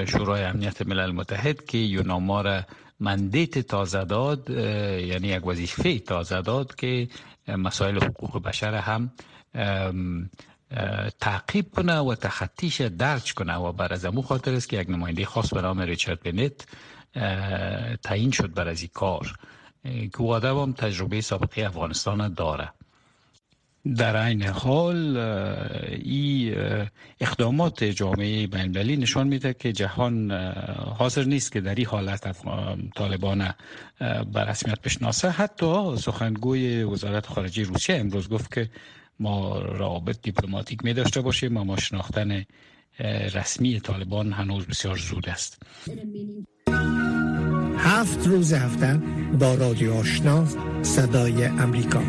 شورای 0.07 0.43
امنیت 0.43 0.81
ملل 0.81 1.11
متحد 1.11 1.65
که 1.65 1.77
یوناما 1.77 2.41
را 2.41 2.61
مندیت 2.99 3.59
تازه 3.59 4.05
داد 4.05 4.49
یعنی 4.49 5.27
یک 5.27 5.45
وظیفه 5.47 5.99
تازه 5.99 6.41
داد 6.41 6.75
که 6.75 7.07
مسائل 7.47 8.03
حقوق 8.03 8.43
بشر 8.43 8.73
هم 8.75 9.11
تعقیب 11.19 11.71
کنه 11.75 11.97
و 11.99 12.15
تخطیش 12.15 12.81
درج 12.81 13.33
کنه. 13.33 13.55
و 13.55 13.71
بر 13.71 13.93
از 13.93 14.05
امو 14.05 14.21
خاطر 14.21 14.53
است 14.53 14.69
که 14.69 14.77
یک 14.77 14.89
نماینده 14.89 15.25
خاص 15.25 15.53
به 15.53 15.61
نام 15.61 15.81
ریچارد 15.81 16.19
بنت 16.23 16.65
تعیین 18.03 18.31
شد 18.31 18.53
بر 18.53 18.67
از 18.69 18.81
این 18.81 18.89
کار. 18.93 19.35
که 20.17 20.23
هم 20.49 20.73
تجربه 20.73 21.21
سابقه 21.21 21.61
افغانستان 21.65 22.33
داره. 22.33 22.69
در 23.97 24.15
این 24.15 24.43
حال 24.43 25.17
این 25.17 26.55
اقدامات 27.19 27.83
جامعه 27.83 28.47
بین‌المللی 28.47 28.97
نشان 28.97 29.27
میده 29.27 29.53
که 29.53 29.73
جهان 29.73 30.31
حاضر 30.97 31.23
نیست 31.23 31.51
که 31.51 31.61
در 31.61 31.75
این 31.75 31.85
حالت 31.85 32.35
طالبان 32.95 33.53
به 34.33 34.41
رسمیت 34.47 34.81
بشناسه. 34.81 35.29
حتی 35.29 35.97
سخنگوی 35.97 36.83
وزارت 36.83 37.25
خارجه 37.25 37.63
روسیه 37.63 37.95
امروز 37.95 38.29
گفت 38.29 38.53
که 38.53 38.69
ما 39.19 39.59
روابط 39.59 40.21
دیپلماتیک 40.21 40.83
می 40.83 40.93
داشته 40.93 41.21
باشیم 41.21 41.57
اما 41.57 41.77
شناختن 41.77 42.45
رسمی 43.33 43.79
طالبان 43.79 44.31
هنوز 44.33 44.67
بسیار 44.67 44.97
زود 44.97 45.29
است. 45.29 45.61
هفت 47.77 48.27
روز 48.27 48.53
هفته 48.53 49.01
با 49.39 49.55
رادیو 49.55 49.93
آشنا 49.93 50.45
صدای 50.83 51.45
امریکا. 51.45 52.01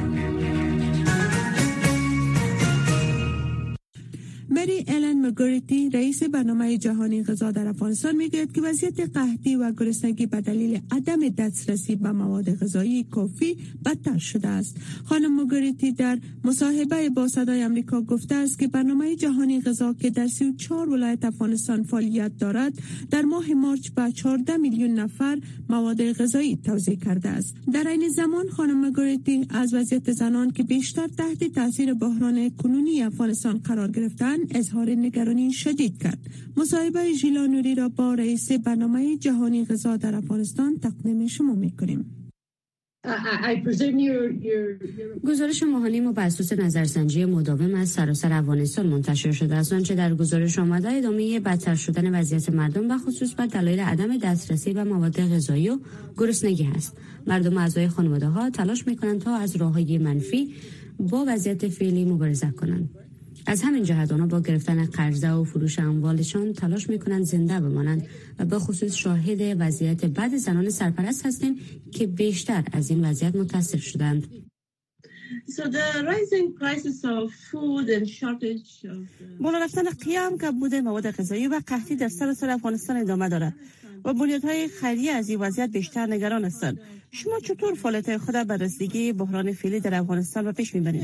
مگوریتی 5.26 5.90
رئیس 5.90 6.23
برنامه 6.23 6.78
جهانی 6.78 7.23
غذا 7.23 7.50
در 7.50 7.68
افغانستان 7.68 8.16
می‌گوید 8.16 8.52
که 8.52 8.62
وضعیت 8.62 9.00
قحطی 9.16 9.56
و 9.56 9.73
گرسنگی 9.73 10.26
به 10.26 10.40
دلیل 10.40 10.80
عدم 10.90 11.28
دسترسی 11.28 11.97
به 11.97 12.12
مواد 12.12 12.54
غذایی 12.54 13.04
کافی 13.04 13.56
بدتر 13.85 14.18
شده 14.18 14.49
است. 14.49 14.76
خانم 15.04 15.40
مگوریتی 15.40 15.92
در 15.92 16.18
مصاحبه 16.45 17.09
با 17.09 17.28
صدای 17.28 17.64
آمریکا 17.64 18.02
گفته 18.02 18.35
است 18.35 18.59
که 18.59 18.68
برنامه 18.68 19.16
جهانی 19.16 19.61
غذا 19.61 19.92
که 19.92 20.11
در 20.11 20.26
34 20.26 20.88
ولایت 20.88 21.25
افغانستان 21.25 21.83
فعالیت 21.83 22.37
دارد 22.38 22.73
در 23.11 23.23
ماه 23.23 23.54
مارچ 23.54 23.90
به 23.90 24.12
14 24.12 24.56
میلیون 24.56 24.90
نفر 24.90 25.38
مواد 25.68 26.12
غذایی 26.12 26.56
توزیع 26.56 26.97
کرده 26.97 27.28
است. 27.28 27.54
در 27.73 27.88
این 27.88 28.09
زمان 28.09 28.49
خانم 28.49 28.87
مگوریتی 28.87 29.47
از 29.50 29.75
وضعیت 29.75 30.12
زنان 30.12 30.50
که 30.50 30.62
بیشتر 30.62 31.06
تحت 31.06 31.45
تاثیر 31.45 31.95
بحران 31.95 32.50
کنونی 32.50 33.02
افغانستان 33.02 33.59
قرار 33.59 33.90
گرفتند 33.90 34.56
اظهار 34.56 34.95
نگرانی 35.16 35.52
شدید 35.52 36.02
کرد. 36.02 36.18
مصاحبه 36.56 37.12
ژیلا 37.12 37.46
را 37.76 37.88
با 37.88 38.14
رئیس 38.14 38.52
برنامه 38.52 39.16
جهانی 39.16 39.64
غذا 39.64 39.96
در 39.96 40.14
افغانستان 40.14 40.78
تقدیم 40.78 41.26
شما 41.26 41.54
می‌کنیم. 41.54 42.12
گزارش 45.25 45.62
ماهانی 45.62 46.00
ما 46.00 46.12
بر 46.12 46.26
اساس 46.26 46.52
نظرسنجی 46.52 47.25
مداوم 47.25 47.75
از 47.75 47.88
سراسر 47.88 48.32
افغانستان 48.32 48.87
منتشر 48.87 49.32
شده 49.32 49.54
است. 49.54 49.73
آنچه 49.73 49.94
در 49.94 50.14
گزارش 50.14 50.58
آمده 50.58 50.92
ادامه 50.92 51.40
بدتر 51.40 51.75
شدن 51.75 52.20
وضعیت 52.20 52.50
مردم 52.50 52.90
و 52.90 52.99
خصوص 52.99 53.35
بر 53.35 53.46
دلایل 53.46 53.80
عدم 53.80 54.18
دسترسی 54.18 54.73
به 54.73 54.85
مواد 54.85 55.20
غذایی 55.20 55.68
و 55.68 55.78
گرسنگی 56.16 56.66
است 56.75 56.96
مردم 57.26 57.58
اعضای 57.58 57.88
خانواده 57.88 58.26
ها 58.26 58.50
تلاش 58.50 58.87
می‌کنند 58.87 59.20
تا 59.20 59.37
از 59.37 59.56
راه 59.56 59.73
های 59.73 59.99
منفی 59.99 60.54
با 60.99 61.25
وضعیت 61.28 61.68
فعلی 61.68 62.04
مبارزه 62.04 62.50
کنند. 62.50 63.05
از 63.46 63.62
همین 63.62 63.84
جهت 63.84 64.12
آنها 64.12 64.26
با 64.26 64.40
گرفتن 64.40 64.84
قرضه 64.84 65.30
و 65.30 65.44
فروش 65.44 65.78
اموالشان 65.78 66.52
تلاش 66.52 66.88
می‌کنند 66.88 67.24
زنده 67.24 67.60
بمانند 67.60 68.06
و 68.38 68.44
به 68.44 68.58
خصوص 68.58 68.94
شاهد 68.94 69.56
وضعیت 69.60 70.04
بد 70.04 70.34
زنان 70.36 70.70
سرپرست 70.70 71.26
هستیم 71.26 71.56
که 71.92 72.06
بیشتر 72.06 72.64
از 72.72 72.90
این 72.90 73.04
وضعیت 73.04 73.36
متاثر 73.36 73.78
شدند. 73.78 74.26
بالا 79.40 79.58
رفتن 79.58 79.84
قیام 80.04 80.38
که 80.38 80.50
بوده 80.50 80.80
مواد 80.80 81.10
غذایی 81.10 81.48
و 81.48 81.60
قحطی 81.66 81.96
در 81.96 82.08
سر 82.08 82.50
افغانستان 82.50 82.96
ادامه 82.96 83.28
دارد 83.28 83.54
و 84.04 84.14
بنیادهای 84.14 84.68
خیریه 84.68 85.12
از 85.12 85.28
این 85.28 85.40
وضعیت 85.40 85.70
بیشتر 85.70 86.06
نگران 86.06 86.44
هستند. 86.44 86.80
شما 87.10 87.40
چطور 87.40 87.74
فعالیت 87.74 88.16
خود 88.16 88.34
بر 88.34 88.56
رسیدگی 88.56 89.12
بحران 89.12 89.52
فعلی 89.52 89.80
در 89.80 89.94
افغانستان 89.94 90.46
و 90.46 90.52
پیش 90.52 90.74
می‌برید؟ 90.74 91.02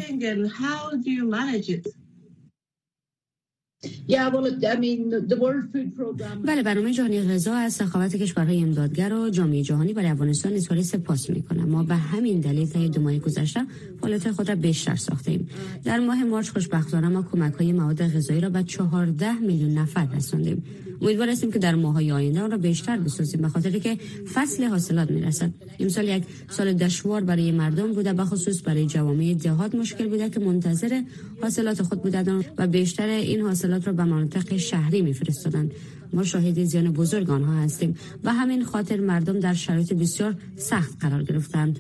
بله 6.45 6.63
برنامه 6.63 6.93
جهانی 6.93 7.23
غذا 7.23 7.55
از 7.55 7.73
سخاوت 7.73 8.17
کشورهای 8.17 8.63
امدادگر 8.63 9.13
و 9.13 9.31
جامعه 9.31 9.63
جهانی 9.63 9.93
برای 9.93 10.09
افغانستان 10.09 10.53
اظهار 10.53 10.83
سپاس 10.83 11.31
می‌کنم 11.31 11.69
ما 11.69 11.83
به 11.83 11.95
همین 11.95 12.41
دلیل 12.41 12.69
تا 12.69 12.87
دو 12.87 13.01
ماه 13.01 13.19
گذشته 13.19 13.67
فعالیت 14.01 14.31
خود 14.31 14.49
را 14.49 14.55
بیشتر 14.55 14.97
ساخته 14.97 15.31
ایم 15.31 15.49
در 15.85 15.99
ماه 15.99 16.25
مارچ 16.25 16.49
خوشبختانه 16.49 17.09
ما 17.09 17.23
کمک 17.23 17.55
های 17.55 17.73
مواد 17.73 18.03
غذایی 18.03 18.41
را 18.41 18.51
به 18.51 18.63
14 18.63 19.33
میلیون 19.33 19.79
نفر 19.79 20.09
رساندیم. 20.17 20.63
امیدوار 21.03 21.31
هستیم 21.31 21.53
که 21.53 21.59
در 21.59 21.75
ماه 21.75 22.13
آینده 22.13 22.41
آن 22.41 22.51
را 22.51 22.59
بیشتر 22.59 22.97
بسازیم 22.97 23.41
به 23.41 23.49
خاطر 23.49 23.71
که 23.71 23.99
فصل 24.35 24.65
حاصلات 24.65 25.11
می‌رسد. 25.11 25.51
امسال 25.81 26.09
یک 26.09 26.25
سال 26.51 26.73
دشوار 26.73 27.21
برای 27.21 27.53
مردم 27.53 27.93
بوده 27.93 28.13
به 28.13 28.25
خصوص 28.25 28.63
برای 28.65 28.87
جوامع 28.87 29.35
دهات 29.35 29.75
مشکل 29.75 30.09
بوده 30.09 30.31
که 30.31 30.41
منتظر 30.41 31.03
حاصلات 31.43 31.83
خود 31.83 32.03
بودند 32.03 32.45
و 32.59 32.67
بیشتر 32.67 33.09
این 33.09 33.41
حاصلات 33.41 33.72
را 33.79 33.93
به 33.93 34.05
مناطق 34.05 34.57
شهری 34.57 35.03
میفرستادند 35.03 35.73
ما 36.13 36.25
شاهد 36.25 36.65
زیان 36.65 36.93
بزرگ 36.93 37.31
آنها 37.31 37.53
هستیم 37.53 37.97
و 38.25 38.33
همین 38.33 38.65
خاطر 38.65 39.01
مردم 39.01 39.41
در 39.41 39.55
شرایط 39.55 39.93
بسیار 39.93 40.35
سخت 40.57 40.97
قرار 41.01 41.23
گرفتند. 41.23 41.79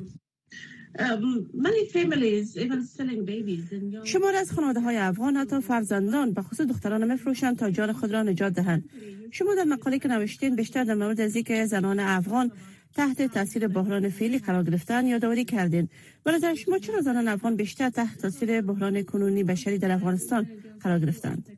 شمار 4.05 4.35
از 4.35 4.53
خانواده 4.53 4.81
های 4.81 4.97
افغان 4.97 5.37
حتی 5.37 5.61
فرزندان 5.61 6.33
به 6.33 6.43
خصوص 6.43 6.67
دختران 6.67 7.13
مفروشند 7.13 7.59
تا 7.59 7.71
جان 7.71 7.93
خود 7.93 8.13
را 8.13 8.23
نجات 8.23 8.53
دهند. 8.53 8.85
شما 9.31 9.55
در 9.55 9.65
مقاله 9.65 9.99
که 9.99 10.09
نوشتین 10.09 10.57
بیشتر 10.57 10.85
در 10.85 10.95
مورد 10.95 11.21
از 11.21 11.37
که 11.37 11.67
زنان 11.67 12.01
افغان 12.01 12.51
تحت 12.95 13.23
تاثیر 13.23 13.69
بحران 13.69 14.09
فعلی 14.09 14.39
قرار 14.39 14.65
گرفتن 14.65 15.07
یادآوری 15.07 15.45
کردین. 15.45 15.89
برای 16.25 16.57
شما 16.57 16.79
چرا 16.79 17.01
زنان 17.01 17.29
افغان 17.29 17.57
بیشتر 17.57 17.91
تحت 17.91 18.19
تاثیر 18.19 18.61
بحران 18.61 19.03
کنونی 19.03 19.45
بشری 19.45 19.79
در 19.79 19.91
افغانستان 19.91 20.47
قرار 20.81 20.99
گرفتند؟ 20.99 21.49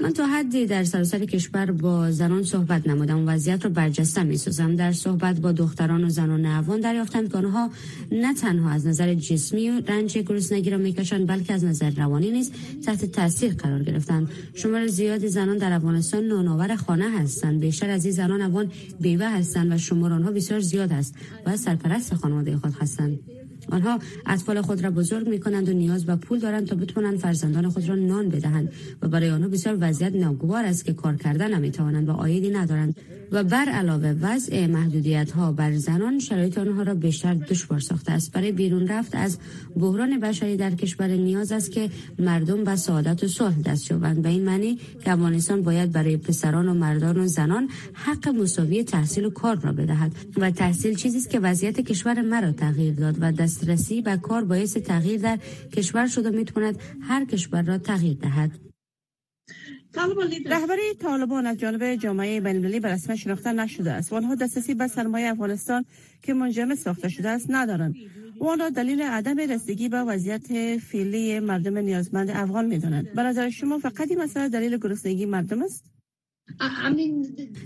من 0.00 0.12
تا 0.12 0.26
حدی 0.26 0.66
در 0.66 0.84
سراسر 0.84 1.24
کشور 1.24 1.70
با 1.70 2.10
زنان 2.10 2.42
صحبت 2.42 2.86
نمودم 2.86 3.18
و 3.18 3.30
وضعیت 3.30 3.64
را 3.64 3.70
برجسته 3.70 4.22
می 4.22 4.36
سازم 4.36 4.76
در 4.76 4.92
صحبت 4.92 5.40
با 5.40 5.52
دختران 5.52 6.04
و 6.04 6.08
زنان 6.08 6.46
افغان 6.46 6.80
دریافتم 6.80 7.28
که 7.28 7.38
آنها 7.38 7.70
نه 8.12 8.34
تنها 8.34 8.70
از 8.70 8.86
نظر 8.86 9.14
جسمی 9.14 9.70
و 9.70 9.80
رنج 9.86 10.18
گرسنگی 10.18 10.70
را 10.70 10.78
می‌کشند 10.78 11.26
بلکه 11.26 11.54
از 11.54 11.64
نظر 11.64 11.90
روانی 11.90 12.30
نیز 12.30 12.52
تحت 12.86 13.04
تاثیر 13.04 13.54
قرار 13.54 13.82
گرفتند. 13.82 14.28
شمار 14.54 14.86
زیادی 14.86 15.28
زنان 15.28 15.58
در 15.58 15.72
افغانستان 15.72 16.24
نانآور 16.24 16.76
خانه 16.76 17.10
هستند. 17.10 17.60
بیشتر 17.60 17.90
از 17.90 18.04
این 18.04 18.14
زنان 18.14 18.42
افغان 18.42 18.72
بیوه 19.00 19.26
هستند 19.26 19.72
و 19.72 19.78
شمار 19.78 20.12
آنها 20.12 20.30
بسیار 20.30 20.60
زیاد 20.60 20.92
است 20.92 21.14
و 21.46 21.56
سرپرست 21.56 22.14
خانواده 22.14 22.56
خود 22.56 22.72
هستند. 22.80 23.18
آنها 23.70 23.98
اطفال 24.26 24.60
خود 24.60 24.84
را 24.84 24.90
بزرگ 24.90 25.28
می 25.28 25.40
کنند 25.40 25.68
و 25.68 25.72
نیاز 25.72 26.06
به 26.06 26.16
پول 26.16 26.38
دارند 26.38 26.66
تا 26.66 26.76
بتوانند 26.76 27.18
فرزندان 27.18 27.68
خود 27.68 27.88
را 27.88 27.94
نان 27.94 28.28
بدهند 28.28 28.72
و 29.02 29.08
برای 29.08 29.30
آنها 29.30 29.48
بسیار 29.48 29.76
وضعیت 29.80 30.14
ناگوار 30.14 30.64
است 30.64 30.84
که 30.84 30.92
کار 30.92 31.16
کردن 31.16 31.54
نمی 31.54 31.70
توانند 31.70 32.08
و 32.08 32.12
آیدی 32.12 32.50
ندارند 32.50 32.96
و 33.32 33.44
بر 33.44 33.68
علاوه 33.68 34.14
وضع 34.20 34.66
محدودیت 34.66 35.30
ها 35.30 35.52
بر 35.52 35.76
زنان 35.76 36.18
شرایط 36.18 36.58
آنها 36.58 36.82
را 36.82 36.94
بیشتر 36.94 37.34
دشوار 37.34 37.80
ساخته 37.80 38.12
است. 38.12 38.32
برای 38.32 38.52
بیرون 38.52 38.88
رفت 38.88 39.14
از 39.14 39.38
بحران 39.76 40.20
بشری 40.20 40.56
در 40.56 40.70
کشور 40.70 41.06
نیاز 41.06 41.52
است 41.52 41.72
که 41.72 41.90
مردم 42.18 42.64
به 42.64 42.76
سعادت 42.76 43.24
و 43.24 43.28
صلح 43.28 43.60
دست 43.60 43.90
یابند. 43.90 44.22
به 44.22 44.28
این 44.28 44.44
معنی 44.44 44.78
که 45.04 45.12
افغانستان 45.12 45.62
باید 45.62 45.92
برای 45.92 46.16
پسران 46.16 46.68
و 46.68 46.74
مردان 46.74 47.18
و 47.18 47.26
زنان 47.26 47.68
حق 47.92 48.28
مساوی 48.28 48.84
تحصیل 48.84 49.24
و 49.24 49.30
کار 49.30 49.60
را 49.60 49.72
بدهد 49.72 50.12
و 50.36 50.50
تحصیل 50.50 50.94
چیزی 50.94 51.18
است 51.18 51.30
که 51.30 51.40
وضعیت 51.40 51.80
کشور 51.80 52.22
مرا 52.22 52.52
تغییر 52.52 52.94
داد 52.94 53.16
و 53.20 53.32
دسترسی 53.58 54.02
به 54.02 54.16
کار 54.16 54.44
باعث 54.44 54.76
تغییر 54.76 55.20
در 55.20 55.38
کشور 55.72 56.06
شد 56.06 56.26
و 56.26 56.30
می‌تواند 56.30 56.78
هر 57.00 57.24
کشور 57.24 57.62
را 57.62 57.78
تغییر 57.78 58.16
دهد. 58.16 58.50
رهبری 60.46 60.94
طالبان 61.02 61.46
از 61.46 61.56
جانب 61.56 61.94
جامعه 61.94 62.40
بین‌المللی 62.40 62.80
به 62.80 62.88
رسمیت 62.88 63.18
شناخته 63.18 63.52
نشده 63.52 63.92
است. 63.92 64.12
و 64.12 64.16
آنها 64.16 64.34
دسترسی 64.34 64.74
به 64.74 64.86
سرمایه 64.86 65.30
افغانستان 65.30 65.84
که 66.22 66.34
منجمد 66.34 66.74
ساخته 66.74 67.08
شده 67.08 67.28
است 67.28 67.46
ندارند. 67.48 67.94
و 68.40 68.44
آنها 68.44 68.70
دلیل 68.70 69.02
عدم 69.02 69.38
رسیدگی 69.38 69.88
به 69.88 69.98
وضعیت 69.98 70.78
فعلی 70.78 71.40
مردم 71.40 71.78
نیازمند 71.78 72.30
افغان 72.30 72.66
می‌دانند. 72.66 73.14
برای 73.14 73.52
شما 73.52 73.78
فقط 73.78 74.10
این 74.10 74.22
مسئله 74.22 74.48
دلیل 74.48 74.76
گرسنگی 74.76 75.26
مردم 75.26 75.62
است؟ 75.62 75.84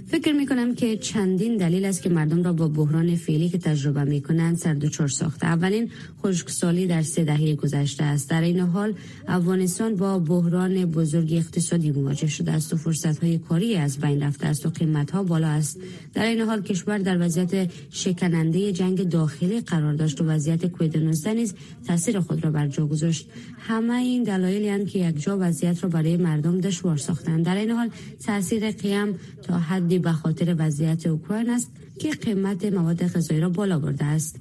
فکر 0.06 0.32
می 0.32 0.46
کنم 0.46 0.74
که 0.74 0.96
چندین 0.96 1.56
دلیل 1.56 1.84
است 1.84 2.02
که 2.02 2.08
مردم 2.08 2.42
را 2.42 2.52
با 2.52 2.68
بحران 2.68 3.16
فعلی 3.16 3.48
که 3.48 3.58
تجربه 3.58 4.04
می 4.04 4.20
کنند 4.20 4.56
سر 4.56 5.06
ساخته. 5.06 5.46
اولین 5.46 5.90
خشکسالی 6.22 6.86
در 6.86 7.02
سه 7.02 7.24
دهه 7.24 7.54
گذشته 7.54 8.04
است. 8.04 8.30
در 8.30 8.42
این 8.42 8.60
حال 8.60 8.94
افغانستان 9.28 9.96
با 9.96 10.18
بحران 10.18 10.84
بزرگ 10.84 11.32
اقتصادی 11.32 11.90
مواجه 11.90 12.26
شده 12.26 12.52
است 12.52 12.74
و 12.74 12.76
فرصت 12.76 13.24
های 13.24 13.38
کاری 13.38 13.76
از 13.76 13.98
بین 13.98 14.22
رفته 14.22 14.46
است 14.46 14.66
و 14.66 14.70
قیمت 14.70 15.10
ها 15.10 15.22
بالا 15.22 15.48
است. 15.48 15.80
در 16.14 16.24
این 16.24 16.40
حال 16.40 16.62
کشور 16.62 16.98
در 16.98 17.26
وضعیت 17.26 17.70
شکننده 17.90 18.72
جنگ 18.72 19.08
داخلی 19.08 19.60
قرار 19.60 19.94
داشت 19.94 20.20
و 20.20 20.24
وضعیت 20.24 20.66
کووید 20.66 20.98
19 20.98 21.34
نیز 21.34 21.54
تاثیر 21.86 22.20
خود 22.20 22.44
را 22.44 22.50
بر 22.50 22.68
جا 22.68 22.86
گذاشت. 22.86 23.28
همه 23.58 23.94
این 23.94 24.22
دلایلی 24.22 24.84
که 24.86 24.98
یک 24.98 25.22
جا 25.22 25.36
وضعیت 25.40 25.82
را 25.82 25.88
برای 25.88 26.16
مردم 26.16 26.60
دشوار 26.60 26.96
ساختند. 26.96 27.44
در 27.44 27.56
این 27.56 27.70
حال 27.70 27.90
تاثیر 28.26 28.71
قیم 28.72 29.18
تا 29.42 29.58
حدی 29.58 29.98
به 29.98 30.12
خاطر 30.12 30.56
وضعیت 30.58 31.06
اوکراین 31.06 31.50
است 31.50 31.70
که 32.00 32.11
قیمت 32.11 32.64
مواد 32.64 33.06
غذایی 33.06 33.40
را 33.40 33.48
بالا 33.48 33.78
برده 33.78 34.04
است. 34.04 34.40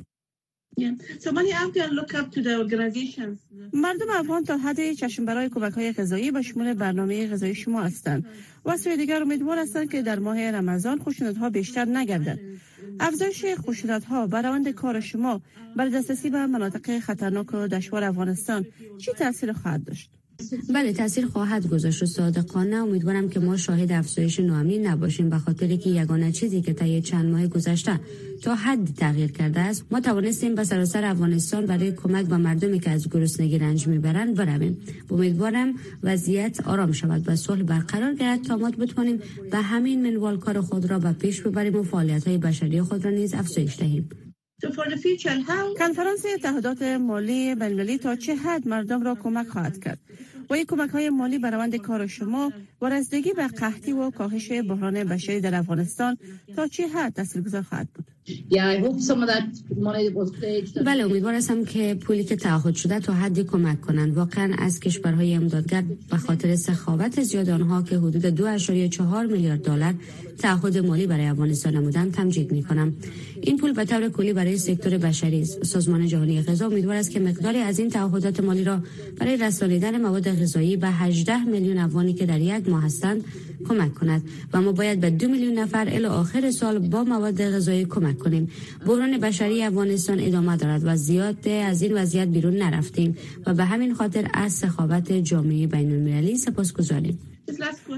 مردم 3.74 4.06
افغان 4.10 4.44
تا 4.44 4.58
حد 4.58 4.94
چشم 4.94 5.26
برای 5.26 5.50
کمک 5.50 5.74
های 5.74 5.94
غذایی 5.94 6.32
به 6.32 6.42
شمول 6.42 6.74
برنامه 6.74 7.28
غذایی 7.28 7.56
شما 7.56 7.82
هستند. 7.82 8.26
و 8.66 8.78
سوی 8.78 8.98
دیگر 8.98 9.22
امیدوار 9.22 9.60
هستند 9.60 9.92
که 9.92 10.02
در 10.02 10.20
ماه 10.20 10.52
رمضان 10.52 11.00
خشونت 11.00 11.38
ها 11.38 11.50
بیشتر 11.50 11.86
نگردد. 11.86 12.40
افزایش 13.00 13.46
خشونت 13.46 14.04
ها 14.04 14.28
بر 14.28 14.42
روند 14.42 14.70
کار 14.70 15.00
شما 15.00 15.42
بر 15.76 15.90
دسترسی 15.90 16.30
به 16.30 16.46
مناطق 16.46 17.00
خطرناک 17.00 17.54
و 17.54 17.68
دشوار 17.68 18.04
افغانستان 18.04 18.66
چی 18.98 19.12
تاثیر 19.12 19.54
خواهد 19.54 19.84
داشت؟ 19.84 20.10
بله 20.74 20.94
تاثیر 20.94 21.26
خواهد 21.26 21.68
گذاشت. 21.68 22.04
و 22.04 22.06
صادقانه 22.06 22.76
امیدوارم 22.76 23.30
که 23.30 23.40
ما 23.40 23.58
شاهد 23.58 23.92
افزایش 23.92 24.40
ناامنی 24.40 24.78
نباشیم 24.78 25.30
به 25.30 25.38
خاطر 25.38 25.76
که 25.76 25.90
یگانه 25.90 26.32
چیزی 26.32 26.62
که 26.62 26.74
طی 26.74 27.02
چند 27.02 27.32
ماه 27.32 27.48
گذشته 27.48 28.00
تا 28.42 28.56
حد 28.56 28.86
تغییر 28.98 29.32
کرده 29.32 29.60
است 29.60 29.86
ما 29.92 30.00
توانستیم 30.00 30.56
به 30.56 30.64
سراسر 30.64 31.06
افغانستان 31.06 31.66
برای 31.66 31.92
کمک 31.92 32.26
به 32.26 32.38
مردمی 32.38 32.80
که 32.80 32.92
از 32.92 33.10
گرسنگی 33.10 33.58
رنج 33.58 33.88
می‌برند 33.88 34.36
برویم. 34.36 34.78
امیدوارم 35.12 35.74
وضعیت 36.04 36.68
آرام 36.68 36.92
شود 36.92 37.24
و 37.30 37.36
صلح 37.36 37.64
برقرار 37.64 38.14
گردد 38.14 38.44
تا 38.44 38.58
ما 38.58 38.72
بتوانیم 38.72 39.20
به 39.52 39.58
همین 39.58 40.04
منوال 40.04 40.38
کار 40.38 40.62
خود 40.62 40.86
را 40.92 41.00
به 41.00 41.12
پیش 41.12 41.42
ببریم 41.42 41.76
و 41.76 41.84
فعالیت 41.84 42.28
های 42.28 42.38
بشری 42.38 42.82
خود 42.82 43.06
را 43.06 43.12
نیز 43.12 43.34
افزایش 43.34 43.80
دهیم. 43.80 44.10
کنفرانس 45.80 46.26
اتحادات 46.34 46.82
مالی 46.82 47.56
بین‌المللی 47.56 47.98
تا 47.98 48.16
چه 48.16 48.36
حد 48.36 48.68
مردم 48.68 49.04
را 49.04 49.16
کمک 49.16 49.48
خواهد 49.48 49.84
کرد؟ 49.84 50.00
و 50.50 50.54
این 50.54 50.66
کمک 50.66 50.90
های 50.90 51.10
مالی 51.10 51.38
روند 51.38 51.76
کار 51.76 52.08
شما 52.08 52.52
و 52.82 52.90
رسیدگی 52.90 53.34
به 53.34 53.48
قحطی 53.48 53.92
و 53.92 54.12
کاهش 54.12 54.52
بحران 54.52 55.04
بشری 55.04 55.42
در 55.42 55.56
افغانستان 55.56 56.18
تا 56.56 56.68
چه 56.68 56.88
حد 56.88 57.14
تاثیرگذار 57.14 57.62
خواهد 57.62 57.88
بود؟ 57.94 58.06
بله 60.84 61.04
امیدوار 61.04 61.34
هستم 61.34 61.66
که 61.66 61.98
پولی 62.02 62.24
که 62.24 62.36
تعهد 62.36 62.76
شده 62.76 63.00
تا 63.00 63.14
حدی 63.14 63.44
کمک 63.44 63.82
کنند. 63.82 64.18
واقعا 64.18 64.56
از 64.60 64.80
کشورهای 64.80 65.34
امدادگر 65.34 65.84
به 66.12 66.18
خاطر 66.18 66.56
سخاوت 66.56 67.22
زیاد 67.22 67.50
آنها 67.50 67.82
که 67.82 67.98
حدود 67.98 68.58
2.4 68.58 69.32
میلیارد 69.32 69.62
دلار 69.62 69.94
تعهد 70.38 70.78
مالی 70.78 71.08
برای 71.08 71.26
افغانستان 71.26 71.76
نمودن 71.76 72.12
تمجید 72.12 72.52
می 72.52 72.64
کنم 72.64 72.94
این 73.42 73.58
پول 73.58 73.74
به 73.74 73.86
طور 73.86 74.10
کلی 74.10 74.34
برای 74.34 74.58
سکتور 74.58 74.98
بشری 74.98 75.42
است. 75.42 75.64
سازمان 75.64 76.08
جهانی 76.08 76.42
غذا 76.42 76.66
امیدوار 76.66 76.96
است 76.96 77.12
که 77.12 77.20
مقداری 77.20 77.58
از 77.58 77.80
این 77.80 77.90
تعهدات 77.90 78.40
مالی 78.40 78.64
را 78.64 78.80
برای 79.20 79.38
رسانیدن 79.38 80.02
مواد 80.02 80.42
غذایی 80.42 80.78
به 80.78 80.88
18 80.88 81.44
میلیون 81.44 81.78
افغانی 81.78 82.14
که 82.14 82.26
در 82.26 82.40
یک 82.40 82.70
ماه 82.70 82.84
هستند 82.84 83.24
کمک 83.64 83.94
کند 83.94 84.22
و 84.54 84.62
ما 84.62 84.72
باید 84.72 85.00
به 85.00 85.10
دو 85.10 85.28
میلیون 85.28 85.54
نفر 85.60 85.88
الی 85.90 86.06
آخر 86.06 86.52
سال 86.52 86.80
با 86.80 87.04
مواد 87.04 87.42
غذایی 87.42 87.86
کمک 87.86 88.18
کنیم. 88.18 88.50
بحران 88.86 89.18
بشری 89.18 89.64
افغانستان 89.64 90.20
ادامه 90.20 90.58
دارد 90.58 90.82
و 90.86 90.96
زیاد 90.96 91.48
از 91.48 91.82
این 91.82 91.94
وضعیت 91.94 92.28
بیرون 92.28 92.56
نرفتیم 92.58 93.18
و 93.46 93.54
به 93.54 93.66
همین 93.66 93.94
خاطر 93.94 94.30
از 94.34 94.54
سخاوت 94.54 95.12
جامعه 95.12 95.68
بین 95.68 95.92
المللی 95.92 96.38
سپاسگزاریم. 96.38 97.31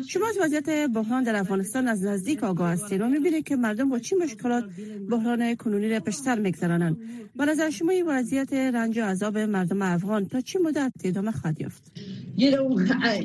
شما 0.08 0.28
از 0.30 0.38
وضعیت 0.42 0.90
بحران 0.96 1.24
در 1.24 1.36
افغانستان 1.36 1.88
از 1.88 2.04
نزدیک 2.04 2.44
آگاه 2.44 2.70
هستید. 2.70 3.02
و 3.02 3.08
می‌بینید 3.08 3.44
که 3.44 3.56
مردم 3.56 3.90
با 3.90 4.00
چی 4.00 4.16
مشکلات 4.16 4.64
بحران 5.10 5.56
کنونی 5.56 5.90
را 5.90 6.00
پشتر 6.00 6.40
میگذرانند. 6.40 6.98
به 7.36 7.46
نظر 7.46 7.70
شما 7.70 7.92
این 7.92 8.06
وضعیت 8.08 8.54
رنج 8.54 8.98
و 8.98 9.02
عذاب 9.02 9.38
مردم 9.38 9.82
افغان 9.82 10.26
تا 10.26 10.42
چه 10.42 10.60
مدت 10.60 10.94
ادامه 11.04 11.32
خواهد 11.32 11.62
یافت؟ 11.62 11.92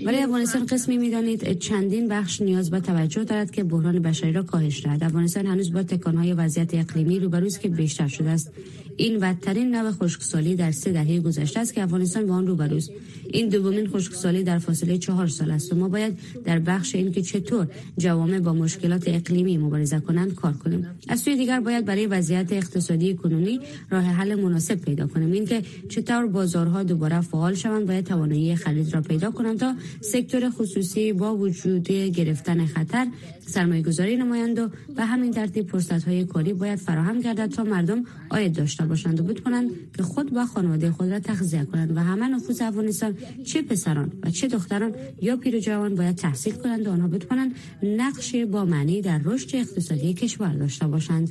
برای 0.07 0.23
افغانستان 0.23 0.67
قسمی 0.67 0.99
می‌دانید 0.99 1.59
چندین 1.59 2.09
بخش 2.09 2.43
نیاز 2.43 2.71
به 2.71 2.81
توجه 2.81 3.25
دارد 3.25 3.51
که 3.51 3.64
بحران 3.64 3.99
بشری 3.99 4.33
را 4.33 4.43
کاهش 4.43 4.85
دهد. 4.85 5.05
افغانستان 5.05 5.47
هنوز 5.47 5.73
با 5.73 5.83
تکانهای 5.83 6.33
وضعیت 6.33 6.75
اقلیمی 6.75 7.19
روبروست 7.21 7.61
که 7.61 7.69
بیشتر 7.69 8.09
شده 8.09 8.31
است. 8.31 8.53
این 8.97 9.19
بدترین 9.19 9.75
نوع 9.75 9.91
خشکسالی 9.91 10.57
در 10.57 10.71
سه 10.71 10.93
دهه 10.93 11.21
گذشته 11.21 11.61
است 11.61 11.75
که 11.75 11.83
افغانستان 11.83 12.27
با 12.27 12.35
آن 12.35 12.47
روبروست. 12.47 12.91
این 13.31 13.49
دومین 13.49 13.88
خشکسالی 13.88 14.43
در 14.43 14.59
فاصله 14.59 14.99
چهار 14.99 15.27
سال 15.27 15.51
است 15.51 15.73
و 15.73 15.77
ما 15.77 15.88
باید 15.88 16.17
در 16.44 16.59
بخش 16.59 16.94
این 16.94 17.12
که 17.12 17.22
چطور 17.22 17.66
جوامع 17.98 18.38
با 18.38 18.52
مشکلات 18.52 19.04
اقلیمی 19.07 19.59
مبارزه 19.59 20.00
کنند 20.00 20.35
کار 20.35 20.52
کنیم. 20.52 20.87
از 21.09 21.20
سوی 21.20 21.37
دیگر 21.37 21.61
باید 21.61 21.85
برای 21.85 22.07
وضعیت 22.07 22.52
اقتصادی 22.52 23.14
کنونی 23.14 23.61
راه 23.90 24.04
حل 24.04 24.35
مناسب 24.35 24.74
پیدا 24.74 25.07
کنیم. 25.07 25.33
اینکه 25.33 25.62
چطور 25.88 26.26
بازارها 26.26 26.83
دوباره 26.83 27.20
فعال 27.20 27.54
شوند 27.54 27.87
باید 27.87 28.07
توانایی 28.07 28.57
خرید 28.57 28.94
را 28.94 29.00
پیدا 29.00 29.31
کنند 29.31 29.59
تا 29.59 29.74
سکتور 30.00 30.50
خصوصی 30.50 31.12
با 31.12 31.37
وجود 31.37 31.88
گرفتن 31.88 32.66
خطر 32.66 33.07
سرمایه 33.48 33.83
گذاری 33.83 34.16
نمایند 34.16 34.59
و 34.59 34.68
به 34.96 35.04
همین 35.04 35.31
ترتیب 35.33 35.68
فرصت 35.68 36.04
های 36.04 36.24
کاری 36.24 36.52
باید 36.52 36.78
فراهم 36.78 37.20
گردد 37.20 37.50
تا 37.50 37.64
مردم 37.64 38.04
آید 38.31 38.52
داشته 38.52 38.87
باشند 38.87 39.20
و 39.20 39.22
بود 39.22 39.40
کنند 39.40 39.70
که 39.96 40.02
خود 40.02 40.33
با 40.35 40.46
خانواده 40.46 40.90
خود 40.90 41.11
را 41.11 41.20
تغذیه 41.20 41.64
کنند. 41.64 41.96
و 41.96 42.00
همه 42.00 42.28
نفوس 42.28 42.62
افغانستان 42.62 43.16
چه 43.44 43.62
پسران 43.62 44.12
و 44.22 44.31
چه 44.31 44.48
دختران 44.48 44.92
یا 45.22 45.37
پیر 45.37 45.57
و 45.57 45.59
جوان 45.59 45.94
باید 45.94 46.08
تحصیل 46.12 46.53
کنند 46.53 46.87
و 46.87 46.90
آنها 46.90 47.09
بتوانند 47.09 47.55
نقش 47.83 48.35
با 48.35 48.64
معنی 48.64 49.03
در 49.03 49.21
رشد 49.25 49.57
اقتصادی 49.57 50.14
کشور 50.14 50.53
داشته 50.53 50.87
باشند. 50.87 51.31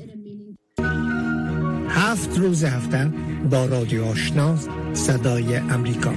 هفت 1.90 2.38
روز 2.38 2.64
هفته 2.64 3.12
با 3.52 3.66
رادیو 3.66 4.04
آشنا 4.04 4.58
صدای 4.94 5.56
امریکا. 5.56 6.14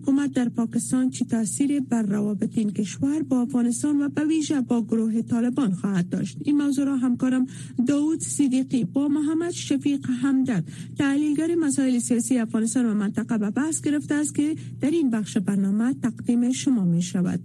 حکومت 0.00 0.32
در 0.32 0.48
پاکستان 0.48 1.10
چی 1.10 1.24
تاثیر 1.24 1.80
بر 1.80 2.02
روابط 2.02 2.58
این 2.58 2.70
کشور 2.70 3.22
با 3.22 3.40
افغانستان 3.40 4.02
و 4.02 4.08
به 4.08 4.24
ویژه 4.24 4.60
با 4.60 4.82
گروه 4.82 5.22
طالبان 5.22 5.72
خواهد 5.72 6.08
داشت؟ 6.08 6.36
این 6.44 6.56
موضوع 6.56 6.84
را 6.84 6.96
همکارم 6.96 7.46
داود 7.86 8.20
صدیقی 8.20 8.84
با 8.84 9.08
محمد 9.08 9.50
شفیق 9.50 10.06
همدرد 10.22 10.64
تحلیلگر 10.98 11.54
مسائل 11.54 11.98
سیاسی 11.98 12.38
افغانستان 12.38 12.86
و 12.86 12.94
منطقه 12.94 13.38
به 13.38 13.50
بحث 13.50 13.80
گرفته 13.80 14.14
است 14.14 14.34
که 14.34 14.56
در 14.80 14.90
این 14.90 15.10
بخش 15.10 15.36
برنامه 15.36 15.94
تقدیم 16.02 16.52
شما 16.52 16.84
می 16.84 17.02
شود. 17.02 17.40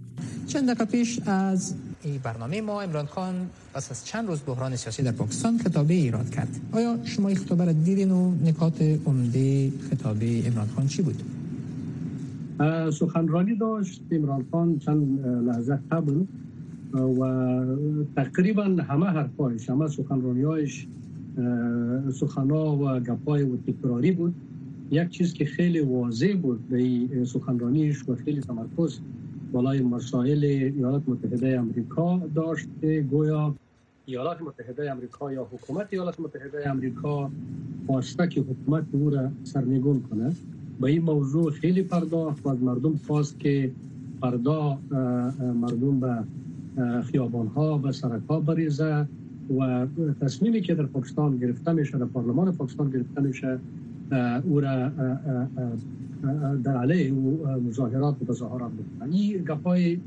چند 0.46 0.64
دقیقه 0.64 0.84
پیش 0.84 1.20
از 1.26 1.74
این 2.04 2.18
برنامه 2.18 2.60
ما 2.60 2.82
امران 2.82 3.06
خان 3.06 3.34
پس 3.74 3.90
از 3.90 4.06
چند 4.06 4.28
روز 4.28 4.40
بحران 4.46 4.76
سیاسی 4.76 5.02
در 5.02 5.12
پاکستان 5.12 5.58
خطابه 5.58 5.94
ایراد 5.94 6.30
کرد. 6.30 6.60
آیا 6.72 6.98
شما 7.04 7.28
این 7.28 7.36
خطابه 7.36 7.64
را 7.64 7.72
دیدین 7.72 8.10
و 8.10 8.34
نکات 8.44 8.82
عمده 9.06 9.72
خطابه 9.90 10.46
امران 10.46 10.68
خان 10.76 10.86
چی 10.86 11.02
بود؟ 11.02 11.35
سخنرانی 12.90 13.54
داشت 13.54 14.02
عمران 14.12 14.46
خان 14.50 14.78
چند 14.78 15.26
لحظه 15.26 15.78
قبل 15.90 16.24
و 16.92 17.64
تقریبا 18.16 18.64
همه 18.64 19.06
حرفایش 19.06 19.70
همه 19.70 19.88
سخنرانیایش 19.88 20.86
سخنا 22.12 22.76
و 22.76 23.00
گپای 23.00 23.42
و 23.42 23.56
تکراری 23.56 24.12
بود. 24.12 24.34
یک 24.90 25.08
چیز 25.08 25.32
که 25.32 25.44
خیلی 25.44 25.80
واضح 25.80 26.36
بود 26.42 26.68
به 26.68 27.24
سخنرانیش 27.24 28.08
و 28.08 28.14
خیلی 28.14 28.40
تمرکز 28.40 29.00
بالای 29.52 29.82
مسائل 29.82 30.44
ایالات 30.44 31.02
متحده 31.06 31.58
امریکا 31.58 32.22
داشت 32.34 32.68
گویا 33.10 33.54
ایالات 34.06 34.42
متحده 34.42 34.90
امریکا 34.90 35.32
یا 35.32 35.44
حکومت 35.52 35.86
ایالات 35.90 36.20
متحده 36.20 36.70
امریکا 36.70 37.30
خواسته 37.86 38.28
که 38.28 38.40
حکومت 38.40 38.84
او 38.92 39.10
را 39.10 39.30
سرنگون 39.44 40.02
کنه. 40.10 40.32
به 40.80 40.86
این 40.86 41.02
موضوع 41.02 41.50
خیلی 41.50 41.82
پرداخت 41.82 42.46
و 42.46 42.48
از 42.48 42.62
مردم 42.62 42.96
خواست 43.06 43.40
که 43.40 43.70
فردا 44.20 44.78
مردم 45.54 46.00
به 46.00 46.24
خیابان 47.02 47.46
ها 47.46 47.80
و 47.84 47.92
سرک 47.92 48.22
ها 48.28 48.40
بریزه 48.40 49.06
و 49.58 49.86
تصمیمی 50.20 50.60
که 50.60 50.74
در 50.74 50.86
پاکستان 50.86 51.38
گرفته 51.38 51.72
میشه 51.72 51.98
در 51.98 52.04
پارلمان 52.04 52.52
پاکستان 52.52 52.90
گرفته 52.90 53.20
میشه 53.20 53.58
او 54.44 54.60
را 54.60 54.90
در 56.64 56.76
علیه 56.76 57.12
مظاهرات 57.68 58.16
و 58.22 58.24
تظاهرات 58.32 58.70
بکنه 58.72 59.14
این 59.14 59.44
گپای 59.44 59.98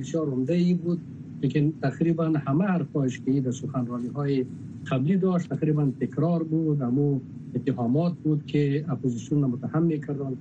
بسیار 0.00 0.26
عمده 0.26 0.54
ای 0.54 0.74
بود 0.74 1.00
لیکن 1.42 1.72
تقریبا 1.82 2.32
همه 2.46 2.64
حرفایش 2.64 3.20
که 3.20 3.40
در 3.40 3.50
سخنرانی 3.50 4.08
های 4.08 4.44
قبلی 4.90 5.16
داشت 5.16 5.48
تقریبا 5.48 5.92
تکرار 6.00 6.42
بود 6.42 6.82
امو 6.82 7.20
اتهامات 7.54 8.14
بود 8.24 8.46
که 8.46 8.84
اپوزیسیون 8.88 9.44
متهم 9.44 9.82
می‌کردن 9.82 10.36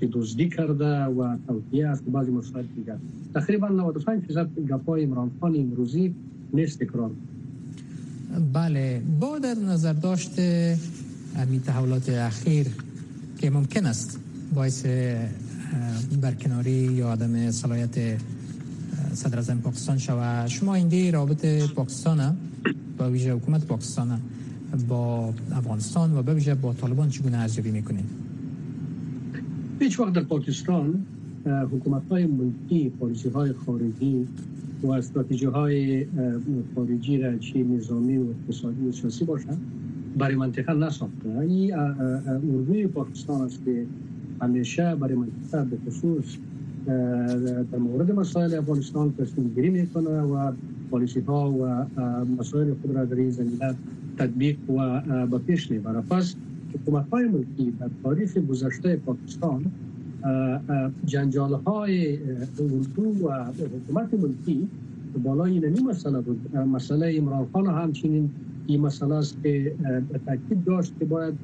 که 0.00 0.06
دزدی 0.06 0.48
کرده 0.48 1.04
و 1.04 1.36
توطیه 1.46 1.88
است 1.88 2.04
بعضی 2.04 2.30
مسائل 2.30 2.64
دیگر. 2.76 2.96
تقریبا 3.34 3.68
95 3.68 4.26
درصد 4.26 4.48
گپای 4.70 5.04
عمران 5.04 5.30
خان 5.40 5.56
امروزی 5.56 6.14
نیست 6.52 6.78
تکرار 6.78 7.10
بله 8.52 9.02
با 9.20 9.38
در 9.38 9.54
نظر 9.54 9.92
داشته 9.92 10.78
امی 11.36 11.60
تحولات 11.60 12.08
اخیر 12.08 12.66
که 13.38 13.50
ممکن 13.50 13.86
است 13.86 14.20
باعث 14.54 14.86
برکناری 16.22 16.70
یا 16.70 17.12
عدم 17.12 17.50
صلاحیت 17.50 18.18
صدر 19.14 19.36
اعظم 19.36 19.58
پاکستان 19.58 19.98
شود. 19.98 20.46
شما 20.46 20.74
این 20.74 21.12
رابط 21.12 21.46
پاکستان 21.74 22.36
با 22.98 23.10
ویژه 23.10 23.32
حکومت 23.32 23.64
پاکستان 23.64 24.20
با 24.88 25.34
افغانستان 25.52 26.16
و 26.16 26.22
به 26.22 26.54
با 26.54 26.72
طالبان 26.72 27.08
چگونه 27.08 27.38
ارزیابی 27.38 27.70
می‌کنید؟ 27.70 28.04
هیچ 29.80 30.00
وقت 30.00 30.12
در 30.12 30.22
پاکستان 30.22 31.06
حکومت 31.46 32.02
های 32.10 32.26
ملکی 32.26 32.88
پالیسی 32.88 33.28
های 33.28 33.52
خارجی 33.52 34.26
و 34.82 34.90
استراتژی 34.90 35.46
های 35.46 36.06
خارجی 36.74 37.18
را 37.18 37.38
چی 37.38 37.62
نظامی 37.62 38.18
و 38.18 38.24
اقتصادی 38.30 38.88
و 38.88 38.92
سیاسی 38.92 39.24
باشند 39.24 39.60
برای 40.18 40.34
منطقه 40.34 40.74
نساخته. 40.74 41.38
این 41.38 41.74
اردوی 41.74 42.86
پاکستان 42.86 43.40
است 43.40 43.64
که 43.64 43.86
همیشه 44.40 44.94
برای 44.94 45.14
منطقه 45.14 45.64
به 45.64 45.78
خصوص 45.86 46.36
در 46.88 47.78
مورد 47.78 48.12
مسائل 48.12 48.54
افغانستان 48.54 49.14
تصمیم 49.18 49.48
گیری 49.54 49.70
می‌کنه 49.70 50.20
و 50.20 50.52
پالیسی 50.90 51.20
ها 51.20 51.50
و 51.50 51.86
مسائل 52.38 52.74
خود 52.82 52.96
را 52.96 53.04
در 53.04 53.16
این 53.16 53.30
زمینه 53.30 53.74
تطبیق 54.18 54.70
و 54.70 55.00
به 55.26 55.38
پیش 55.38 55.70
می‌بره 55.70 56.00
پس 56.00 56.34
حکومت 56.74 57.08
های 57.12 57.24
ملکی 57.24 57.72
در 57.80 57.88
تاریخ 58.02 58.38
گذشته 58.38 58.96
پاکستان 58.96 59.64
جنجال 61.04 61.52
های 61.52 62.18
اردو 62.22 63.26
و 63.26 63.44
حکومت 63.44 64.14
ملکی 64.14 64.68
بالای 65.24 65.52
اینمی 65.52 65.80
مسئله 65.80 66.20
بود. 66.20 66.56
مسئله 66.56 67.14
امران 67.18 67.46
خان 67.52 67.66
همچنین 67.66 68.30
این 68.66 68.80
مسئله 68.80 69.14
است 69.14 69.42
که 69.42 69.74
تاکید 70.26 70.64
داشت 70.64 70.92
که 70.98 71.04
باید 71.04 71.34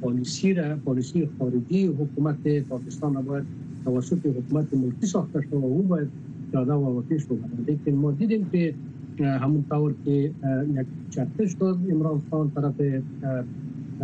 پالیسی 0.00 0.54
را 0.54 0.76
پالیسی 0.76 1.28
خارجی 1.38 1.86
حکومت 1.86 2.58
پاکستان 2.68 3.14
را 3.14 3.22
باید 3.22 3.44
توسط 3.84 4.26
حکومت 4.26 4.74
ملکی 4.74 5.06
ساخته 5.06 5.40
شده 5.40 5.56
و 5.56 5.64
او 5.64 5.82
باید 5.82 6.08
داده 6.52 6.72
و 6.72 7.00
پیش 7.00 7.24
ببرد. 7.24 7.70
لیکن 7.70 7.92
ما 7.92 8.12
دیدیم 8.12 8.48
که 8.52 8.74
همون 9.18 9.64
طور 9.70 9.94
که 10.04 10.10
یک 10.10 10.86
چرخش 11.10 11.52
داد 11.52 11.78
امران 11.90 12.22
خان 12.30 12.50
طرف 12.50 13.02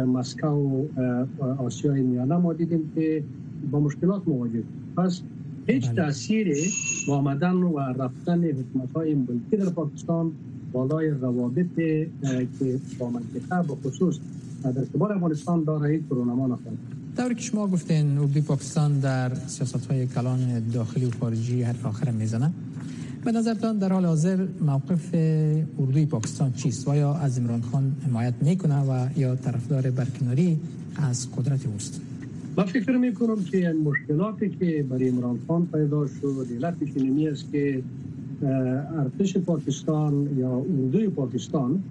مسکو 0.06 0.46
و 0.46 1.44
آسیای 1.58 2.00
میانه. 2.00 2.36
ما 2.36 2.52
دیدیم 2.52 2.92
که 2.94 3.22
با 3.70 3.80
مشکلات 3.80 4.28
مواجه 4.28 4.62
پس 4.96 5.22
هیچ 5.66 5.86
بله. 5.86 5.96
تاثیری 5.96 6.70
با 7.08 7.16
آمدن 7.16 7.54
و 7.54 7.78
رفتن 7.78 8.44
حکومت 8.44 8.92
های 8.92 9.14
ملکی 9.14 9.56
در 9.56 9.70
پاکستان 9.70 10.32
بالای 10.72 11.10
روابط 11.10 11.66
که 11.76 12.08
با 12.98 13.10
منطقه 13.10 13.62
به 13.68 13.74
خصوص 13.74 14.18
در 14.64 14.84
کبار 14.94 15.12
افغانستان 15.12 15.64
داره 15.64 15.90
این 15.90 16.04
کرونا 16.10 16.34
نخواهد 16.34 16.78
طوری 17.16 17.34
که 17.34 17.42
شما 17.42 17.66
گفتین 17.66 18.18
اردوی 18.18 18.42
پاکستان 18.42 19.00
در 19.00 19.34
سیاست 19.34 19.86
های 19.86 20.06
کلان 20.06 20.70
داخلی 20.72 21.04
و 21.04 21.10
خارجی 21.20 21.62
حرف 21.62 21.86
آخر 21.86 22.10
می‌زنه 22.10 22.50
به 23.24 23.32
نظرتان 23.32 23.78
در 23.78 23.92
حال 23.92 24.04
حاضر 24.04 24.46
موقف 24.60 25.14
اردوی 25.78 26.06
پاکستان 26.06 26.52
چیست؟ 26.52 26.88
و 26.88 26.94
یا 26.94 27.14
از 27.14 27.38
عمران 27.38 27.60
خان 27.60 27.92
حمایت 28.06 28.34
می‌کنه 28.40 28.80
و 28.80 29.08
یا 29.16 29.36
طرفدار 29.36 29.90
برکناری 29.90 30.60
از 30.96 31.28
قدرت 31.36 31.66
اوست؟ 31.66 32.00
من 32.56 32.64
فکر 32.64 32.96
می 32.96 33.14
کنم 33.14 33.44
که 33.44 33.74
مشکلاتی 33.84 34.48
که 34.48 34.84
برای 34.90 35.08
عمران 35.08 35.38
خان 35.48 35.66
پیدا 35.66 36.06
شد 36.06 36.46
علتش 36.56 36.88
اینمی 36.94 37.28
است 37.28 37.44
که 37.52 37.82
ارتش 38.98 39.36
پاکستان 39.36 40.28
یا 40.38 40.50
اردوی 40.50 41.08
پاکستان 41.08 41.82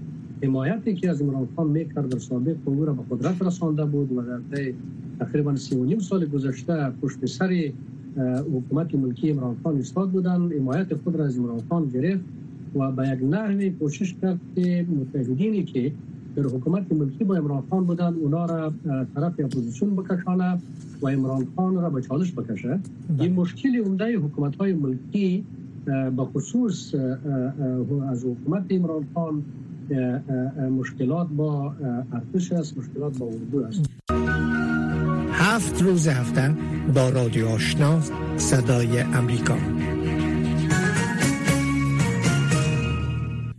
حمایتی 0.43 0.93
که 0.93 1.09
از 1.09 1.21
عمران 1.21 1.47
خان 1.55 1.67
می‌کرد 1.67 2.09
در 2.09 2.19
سابق 2.19 2.55
او 2.65 2.85
را 2.85 2.93
به 2.93 3.15
قدرت 3.15 3.41
رسانده 3.41 3.85
بود 3.85 4.11
و 4.11 4.21
در 4.21 4.73
تقریبا 5.19 5.55
سی 5.55 5.75
و 5.75 5.85
نیم 5.85 5.99
سال 5.99 6.25
گذشته 6.25 6.91
پشت 7.01 7.25
سر 7.25 7.71
حکومت 8.53 8.95
ملکی 8.95 9.29
عمران 9.29 9.55
خان 9.63 9.75
ایستاد 9.75 10.09
بودن 10.09 10.51
حمایت 10.51 10.93
خود 10.93 11.15
را 11.15 11.25
از 11.25 11.37
عمران 11.37 11.61
خان 11.69 11.87
گرفت 11.87 12.23
و 12.75 12.91
به 12.91 13.07
یک 13.07 13.23
نحوی 13.23 13.69
کوشش 13.69 14.15
کرد 14.21 14.39
که 14.55 14.85
متحدینی 14.99 15.63
که 15.63 15.91
در 16.35 16.43
حکومت 16.43 16.91
ملکی 16.91 17.23
با 17.23 17.35
عمران 17.35 17.63
خان 17.69 17.85
بودن 17.85 18.13
اونا 18.13 18.45
را 18.45 18.73
طرف 19.15 19.33
اپوزیسیون 19.39 19.95
بکشانه 19.95 20.57
و 21.01 21.07
عمران 21.07 21.47
خان 21.55 21.75
را 21.75 21.89
به 21.89 22.01
چالش 22.01 22.31
بکشه 22.31 22.67
بله. 22.69 23.23
این 23.23 23.33
مشکل 23.33 23.83
عمده 23.85 24.17
حکومت 24.17 24.55
های 24.55 24.73
ملکی 24.73 25.43
به 25.85 26.23
خصوص 26.33 26.95
از 28.09 28.25
حکومت 28.25 28.71
عمران 28.71 29.05
خان 29.13 29.43
مشکلات 30.71 31.27
با 31.27 31.75
ارتش 32.13 32.51
است 32.51 32.77
مشکلات 32.77 33.17
با 33.17 33.25
اردو 33.25 33.65
است. 33.65 33.85
هفت 35.31 35.81
روز 35.81 36.07
هفته 36.07 36.55
با 36.95 37.09
رادیو 37.09 37.47
آشنا 37.47 38.01
صدای 38.37 38.99
امریکا. 38.99 39.57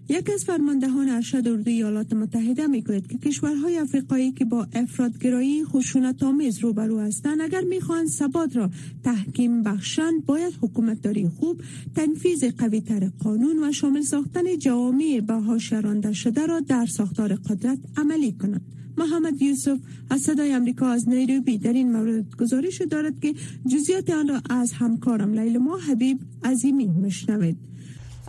یک 0.08 0.30
از 0.34 0.44
فرماندهان 0.44 0.89
ارشد 1.20 1.48
اردوی 1.48 1.72
ایالات 1.72 2.12
متحده 2.12 2.66
می‌گوید 2.66 3.06
که 3.06 3.18
کشورهای 3.18 3.78
افریقایی 3.78 4.32
که 4.32 4.44
با 4.44 4.66
افرادگرایی 4.72 5.64
خشونت 5.64 6.22
آمیز 6.22 6.58
روبرو 6.58 6.98
هستند 6.98 7.40
اگر 7.40 7.60
می‌خواهند 7.60 8.08
ثبات 8.08 8.56
را 8.56 8.70
تحکیم 9.04 9.62
بخشند 9.62 10.26
باید 10.26 10.54
حکومتداری 10.62 11.28
خوب 11.28 11.60
تنفیذ 11.94 12.44
قوی 12.58 12.80
تر 12.80 13.10
قانون 13.18 13.64
و 13.64 13.72
شامل 13.72 14.00
ساختن 14.00 14.58
جوامع 14.58 15.20
بهاش 15.26 15.72
رانده 15.72 16.12
شده 16.12 16.46
را 16.46 16.60
در 16.60 16.86
ساختار 16.86 17.34
قدرت 17.34 17.78
عملی 17.96 18.32
کنند 18.32 18.62
محمد 18.98 19.42
یوسف 19.42 19.78
از 20.10 20.20
صدای 20.20 20.52
امریکا 20.52 20.88
از 20.88 21.08
نیروبی 21.08 21.58
در 21.58 21.72
این 21.72 21.92
مورد 21.92 22.36
گزارش 22.36 22.82
دارد 22.82 23.20
که 23.20 23.34
جزیات 23.66 24.10
آن 24.10 24.28
را 24.28 24.40
از 24.50 24.72
همکارم 24.72 25.32
لیل 25.32 25.58
ما 25.58 25.76
حبیب 25.76 26.18
عظیمی 26.44 26.86
مشنوید 26.86 27.69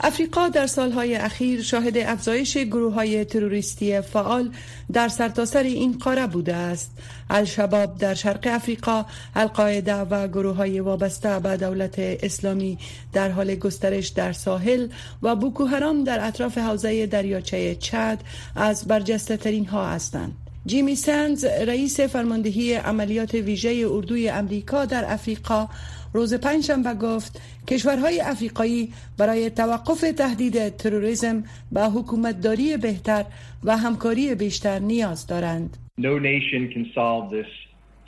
افریقا 0.04 0.48
در 0.50 0.68
سالهای 0.68 1.16
اخیر 1.16 1.62
شاهد 1.62 1.98
افزایش 1.98 2.58
گروه 2.58 2.94
های 2.94 3.26
تروریستی 3.26 4.02
فعال 4.02 4.52
در 4.94 5.08
سرتاسر 5.08 5.64
این 5.64 5.98
قاره 5.98 6.28
بوده 6.28 6.56
است. 6.56 6.92
الشباب 7.30 7.98
در 7.98 8.14
شرق 8.14 8.48
افریقا، 8.52 9.06
القاعده 9.36 9.96
و 9.96 10.28
گروه 10.28 10.56
های 10.56 10.80
وابسته 10.80 11.40
به 11.40 11.58
دولت 11.58 11.96
اسلامی 12.00 12.78
در 13.14 13.32
حال 13.32 13.56
گسترش 13.56 14.08
در 14.08 14.32
ساحل 14.32 14.88
و 15.22 15.36
بوکو 15.36 15.66
حرام 15.66 16.04
در 16.04 16.28
اطراف 16.28 16.58
حوزه 16.58 17.06
دریاچه 17.06 17.76
چاد 17.76 18.20
از 18.56 18.86
برجسته 18.86 19.38
ترین 19.38 19.66
ها 19.66 19.88
هستند. 19.88 20.34
جیمی 20.66 20.96
سندز 20.96 21.46
رئیس 21.46 22.00
فرماندهی 22.00 22.74
عملیات 22.74 23.34
ویژه 23.34 23.86
اردوی 23.92 24.30
امریکا 24.30 24.86
در 24.86 25.14
افریقا 25.14 25.68
روز 26.14 26.34
پنجشنبه 26.34 26.94
گفت 26.94 27.42
کشورهای 27.68 28.22
افریقایی 28.22 28.94
برای 29.18 29.50
توقف 29.50 30.02
تهدید 30.18 30.76
تروریسم 30.76 31.44
به 31.72 31.82
حکومتداری 31.82 32.78
بهتر 32.78 33.26
و 33.64 33.78
همکاری 33.78 34.36
بیشتر 34.36 34.80
نیاز 34.80 35.28
دارند. 35.28 35.78
No 36.00 36.20
nation 36.20 36.72
can 36.74 36.86
solve 36.96 37.30
this 37.30 37.52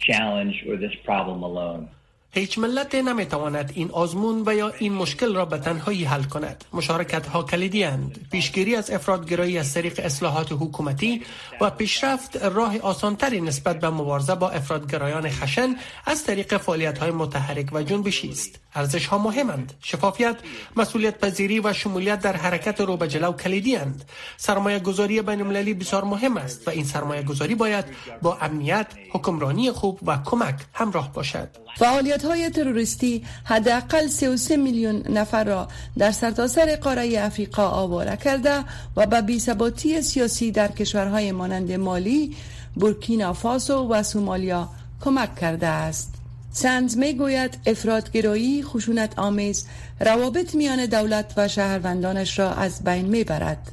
challenge 0.08 0.56
or 0.70 0.76
this 0.78 0.96
problem 1.06 1.44
alone. 1.44 1.88
هیچ 2.36 2.60
ملت 2.60 2.96
نمی‌تواند 2.96 3.72
این 3.76 3.92
آزمون 3.92 4.44
و 4.46 4.54
یا 4.54 4.70
این 4.80 4.94
مشکل 4.94 5.36
را 5.36 5.46
به 5.46 5.58
تنهایی 5.58 6.04
حل 6.04 6.24
کند. 6.24 6.64
مشارکت 6.74 7.28
ها 7.28 7.44
کلیدی 7.44 7.84
اند 7.84 8.28
پیشگیری 8.32 8.76
از 8.76 8.92
افرادگرایی 8.92 9.58
از 9.58 9.74
طریق 9.74 10.00
اصلاحات 10.04 10.52
حکومتی 10.52 11.22
و 11.62 11.70
پیشرفت 11.70 12.38
راه 12.38 12.80
آسانتری 12.80 13.42
نسبت 13.42 13.80
به 13.80 13.90
مبارزه 13.90 14.36
با 14.36 14.50
افرادگرایان 14.50 15.30
خشن 15.30 15.76
از 16.06 16.24
طریق 16.24 16.58
فعالیت 16.58 16.98
های 16.98 17.12
متحرک 17.12 17.70
و 17.74 17.84
جنبشی 17.84 18.30
است. 18.30 18.60
ارزش 18.76 19.06
ها 19.06 19.18
مهمند 19.18 19.74
شفافیت 19.82 20.36
مسئولیت 20.76 21.20
پذیری 21.20 21.60
و 21.60 21.74
شمولیت 21.74 22.20
در 22.20 22.36
حرکت 22.36 22.82
رو 22.82 22.98
به 22.98 23.08
جلو 23.08 23.32
کلیدی 23.32 23.76
اند 23.76 24.06
سرمایه 24.38 24.80
گذاری 24.80 25.22
بین 25.22 25.42
المللی 25.42 25.74
بسیار 25.74 26.04
مهم 26.04 26.38
است 26.38 26.68
و 26.68 26.72
این 26.72 26.84
سرمایه 26.84 27.24
گذاری 27.24 27.56
باید 27.56 27.86
با 28.22 28.38
امنیت 28.42 28.88
حکمرانی 29.12 29.72
خوب 29.72 30.00
و 30.06 30.18
کمک 30.26 30.56
همراه 30.74 31.14
باشد. 31.14 31.50
فعالیت 31.78 32.23
های 32.24 32.50
تروریستی 32.50 33.24
حداقل 33.44 34.08
33 34.08 34.58
میلیون 34.58 35.04
نفر 35.10 35.44
را 35.44 35.68
در 35.98 36.12
سرتاسر 36.12 36.76
قاره 36.76 37.20
افریقا 37.20 37.68
آواره 37.68 38.18
کرده 38.18 38.64
و 38.98 39.06
به 39.06 39.22
بیثباتی 39.22 40.02
سیاسی 40.02 40.52
در 40.52 40.68
کشورهای 40.68 41.32
مانند 41.32 41.72
مالی، 41.72 42.36
بورکینا 42.76 43.34
فاسو 43.34 43.88
و 43.88 44.04
سومالیا 44.04 44.70
کمک 45.02 45.36
کرده 45.36 45.68
است. 45.68 46.14
سنز 46.52 46.98
می 46.98 47.14
گوید 47.14 47.58
افرادگرایی 47.66 48.64
خشونت 48.64 49.20
آمیز 49.20 49.68
روابط 50.00 50.56
میان 50.56 50.86
دولت 50.86 51.34
و 51.38 51.48
شهروندانش 51.48 52.40
را 52.40 52.54
از 52.54 52.84
بین 52.84 53.06
می 53.06 53.24
برد. 53.24 53.72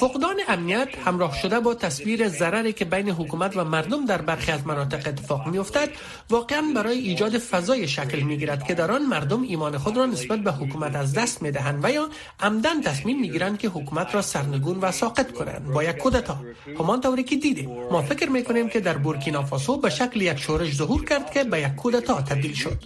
فقدان 0.00 0.36
امنیت 0.48 0.88
همراه 1.04 1.38
شده 1.42 1.60
با 1.60 1.74
تصویر 1.74 2.28
ضرری 2.28 2.72
که 2.72 2.84
بین 2.84 3.10
حکومت 3.10 3.56
و 3.56 3.64
مردم 3.64 4.06
در 4.06 4.22
برخی 4.22 4.52
از 4.52 4.66
مناطق 4.66 5.08
اتفاق 5.08 5.46
میافتد 5.46 5.88
واقعا 6.30 6.62
برای 6.74 6.98
ایجاد 6.98 7.38
فضای 7.38 7.88
شکل 7.88 8.20
می‌گیرد 8.20 8.64
که 8.64 8.74
در 8.74 8.92
آن 8.92 9.06
مردم 9.06 9.42
ایمان 9.42 9.78
خود 9.78 9.96
را 9.96 10.06
نسبت 10.06 10.38
به 10.38 10.52
حکومت 10.52 10.96
از 10.96 11.14
دست 11.14 11.42
می‌دهند 11.42 11.84
و 11.84 11.90
یا 11.90 12.08
عمدن 12.40 12.80
تصمیم 12.80 13.20
می‌گیرند 13.20 13.58
که 13.58 13.68
حکومت 13.68 14.14
را 14.14 14.22
سرنگون 14.22 14.78
و 14.80 14.92
ساقط 14.92 15.32
کنند. 15.32 15.64
با 15.74 15.84
یک 15.84 15.96
کودتا. 15.96 16.36
همان 16.78 17.00
طوری 17.00 17.22
که 17.22 17.36
دیدیم. 17.36 17.70
ما 17.90 18.02
فکر 18.02 18.28
می‌کنیم 18.28 18.68
که 18.68 18.80
در 18.80 18.98
بورکینافاسو 18.98 19.76
به 19.76 19.90
شکل 19.90 20.22
یک 20.22 20.38
شورش 20.38 20.74
ظهور 20.74 21.04
کرد 21.04 21.30
که 21.30 21.44
به 21.44 21.60
یک 21.60 21.74
کودتا 21.74 22.20
تبدیل 22.20 22.54
شد. 22.54 22.82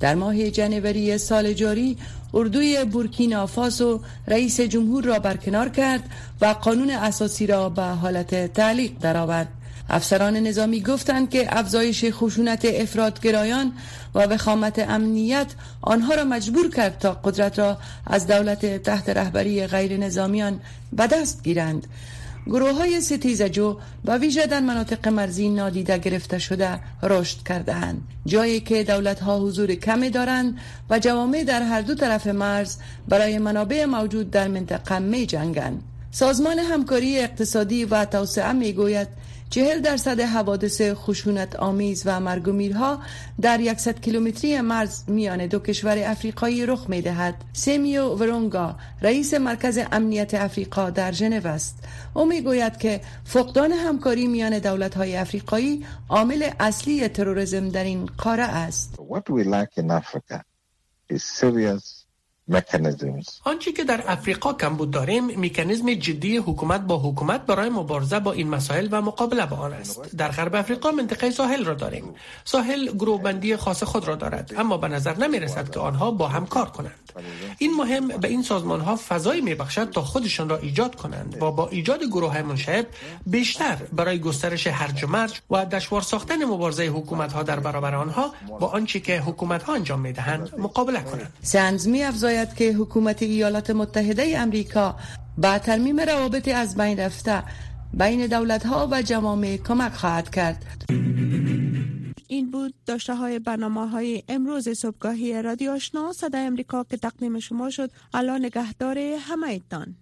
در 0.00 0.14
ماه 0.14 0.50
جنوری 0.50 1.18
سال 1.18 1.52
جاری 1.52 1.96
اردوی 2.34 2.84
بورکینا 2.84 3.46
فاسو 3.46 4.00
رئیس 4.28 4.60
جمهور 4.60 5.04
را 5.04 5.18
برکنار 5.18 5.68
کرد 5.68 6.02
و 6.40 6.46
قانون 6.46 6.90
اساسی 6.90 7.46
را 7.46 7.68
به 7.68 7.82
حالت 7.82 8.52
تعلیق 8.52 8.92
درآورد. 9.00 9.48
افسران 9.88 10.36
نظامی 10.36 10.80
گفتند 10.80 11.30
که 11.30 11.58
افزایش 11.58 12.04
خشونت 12.10 12.64
افرادگرایان 12.64 13.72
و 14.14 14.18
وخامت 14.18 14.78
امنیت 14.78 15.46
آنها 15.82 16.14
را 16.14 16.24
مجبور 16.24 16.70
کرد 16.70 16.98
تا 16.98 17.12
قدرت 17.24 17.58
را 17.58 17.78
از 18.06 18.26
دولت 18.26 18.82
تحت 18.82 19.08
رهبری 19.08 19.66
غیر 19.66 19.96
نظامیان 19.96 20.60
به 20.92 21.06
دست 21.06 21.44
گیرند 21.44 21.86
گروه 22.46 22.72
های 22.72 23.00
ستیزجو 23.00 23.76
و 24.04 24.16
ویژه 24.18 24.46
در 24.46 24.60
مناطق 24.60 25.08
مرزی 25.08 25.48
نادیده 25.48 25.98
گرفته 25.98 26.38
شده 26.38 26.80
رشد 27.02 27.42
کردهاند. 27.42 28.02
جایی 28.26 28.60
که 28.60 28.84
دولت 28.84 29.20
ها 29.20 29.40
حضور 29.40 29.74
کمی 29.74 30.10
دارند 30.10 30.58
و 30.90 30.98
جوامع 30.98 31.44
در 31.44 31.62
هر 31.62 31.80
دو 31.80 31.94
طرف 31.94 32.26
مرز 32.26 32.76
برای 33.08 33.38
منابع 33.38 33.84
موجود 33.84 34.30
در 34.30 34.48
منطقه 34.48 34.98
می 34.98 35.26
جنگند 35.26 35.82
سازمان 36.10 36.58
همکاری 36.58 37.18
اقتصادی 37.18 37.84
و 37.84 38.04
توسعه 38.04 38.52
می 38.52 38.72
گوید 38.72 39.08
چهل 39.54 39.80
درصد 39.80 40.20
حوادث 40.20 40.82
خشونت 40.82 41.56
آمیز 41.56 42.02
و 42.06 42.20
مرگ 42.20 42.48
و 42.48 42.52
میرها 42.52 42.98
در 43.40 43.74
100 43.74 44.00
کیلومتری 44.00 44.60
مرز 44.60 45.04
میان 45.08 45.46
دو 45.46 45.58
کشور 45.58 45.98
افریقایی 45.98 46.66
رخ 46.66 46.90
می 46.90 47.02
دهد. 47.02 47.34
سیمیو 47.52 48.08
ورونگا 48.08 48.76
رئیس 49.02 49.34
مرکز 49.34 49.78
امنیت 49.92 50.34
افریقا 50.34 50.90
در 50.90 51.12
ژنو 51.12 51.46
است. 51.46 51.78
او 52.14 52.26
می 52.26 52.40
گوید 52.40 52.76
که 52.76 53.00
فقدان 53.24 53.72
همکاری 53.72 54.26
میان 54.26 54.58
دولت 54.58 54.96
های 54.96 55.16
افریقایی 55.16 55.86
عامل 56.08 56.50
اصلی 56.60 57.08
تروریسم 57.08 57.68
در 57.68 57.84
این 57.84 58.06
قاره 58.06 58.42
است. 58.42 58.94
آنچه 63.44 63.72
که 63.72 63.84
در 63.84 64.04
افریقا 64.06 64.52
کمبود 64.52 64.90
داریم 64.90 65.26
مکانیزم 65.26 65.94
جدی 65.94 66.36
حکومت 66.36 66.80
با 66.80 66.98
حکومت 66.98 67.46
برای 67.46 67.68
مبارزه 67.68 68.20
با 68.20 68.32
این 68.32 68.48
مسائل 68.48 68.88
و 68.90 69.02
مقابله 69.02 69.46
با 69.46 69.56
آن 69.56 69.72
است. 69.72 70.16
در 70.16 70.28
غرب 70.28 70.54
افریقا 70.54 70.90
منطقه 70.90 71.30
ساحل 71.30 71.64
را 71.64 71.74
داریم. 71.74 72.14
ساحل 72.44 72.86
گروه 72.86 73.56
خاص 73.56 73.82
خود 73.82 74.08
را 74.08 74.14
دارد 74.14 74.52
اما 74.56 74.76
به 74.76 74.88
نظر 74.88 75.16
نمی 75.16 75.40
رسد 75.40 75.70
که 75.70 75.80
آنها 75.80 76.10
با 76.10 76.28
هم 76.28 76.46
کار 76.46 76.70
کنند. 76.70 77.04
این 77.58 77.74
مهم 77.74 78.08
به 78.08 78.28
این 78.28 78.42
سازمان 78.42 78.80
ها 78.80 78.96
فضایی 78.96 79.40
می 79.40 79.54
بخشد 79.54 79.90
تا 79.90 80.02
خودشان 80.02 80.48
را 80.48 80.56
ایجاد 80.56 80.94
کنند 80.94 81.42
و 81.42 81.50
با 81.50 81.68
ایجاد 81.68 82.04
گروه 82.04 82.32
های 82.32 82.42
منشعب 82.42 82.86
بیشتر 83.26 83.76
برای 83.92 84.18
گسترش 84.18 84.66
هرج 84.66 85.04
و 85.04 85.06
مرج 85.06 85.40
و 85.50 85.64
دشوار 85.64 86.02
ساختن 86.02 86.44
مبارزه 86.44 86.84
حکومت 86.86 87.32
ها 87.32 87.42
در 87.42 87.60
برابر 87.60 87.94
آنها 87.94 88.32
با 88.60 88.66
آنچه 88.66 89.00
که 89.00 89.20
حکومت 89.20 89.62
ها 89.62 89.74
انجام 89.74 90.00
می 90.00 90.12
دهند 90.12 90.50
مقابله 90.58 91.00
کنند. 91.00 91.32
سنز 92.34 92.40
می 92.40 92.42
افزاید 92.42 92.54
که 92.54 92.72
حکومت 92.72 93.22
ایالات 93.22 93.70
متحده 93.70 94.38
امریکا 94.38 94.96
با 95.38 95.58
ترمیم 95.58 96.00
روابط 96.00 96.48
از 96.48 96.76
بین 96.76 96.98
رفته 96.98 97.42
بین 97.92 98.26
دولت 98.26 98.66
ها 98.66 98.88
و 98.90 99.02
جوامع 99.02 99.56
کمک 99.56 99.92
خواهد 99.92 100.30
کرد. 100.30 100.84
این 102.28 102.50
بود 102.50 102.74
داشته 102.86 103.14
های 103.14 103.38
برنامه 103.38 103.88
های 103.88 104.22
امروز 104.28 104.68
صبحگاهی 104.68 105.42
رادیو 105.42 105.70
آشنا. 105.70 106.12
صدای 106.12 106.40
امریکا 106.40 106.84
که 106.84 106.96
تقدیم 106.96 107.38
شما 107.38 107.70
شد. 107.70 107.90
الان 108.14 108.44
نگهدار 108.44 108.98
همه 108.98 109.46
ایتان 109.46 109.96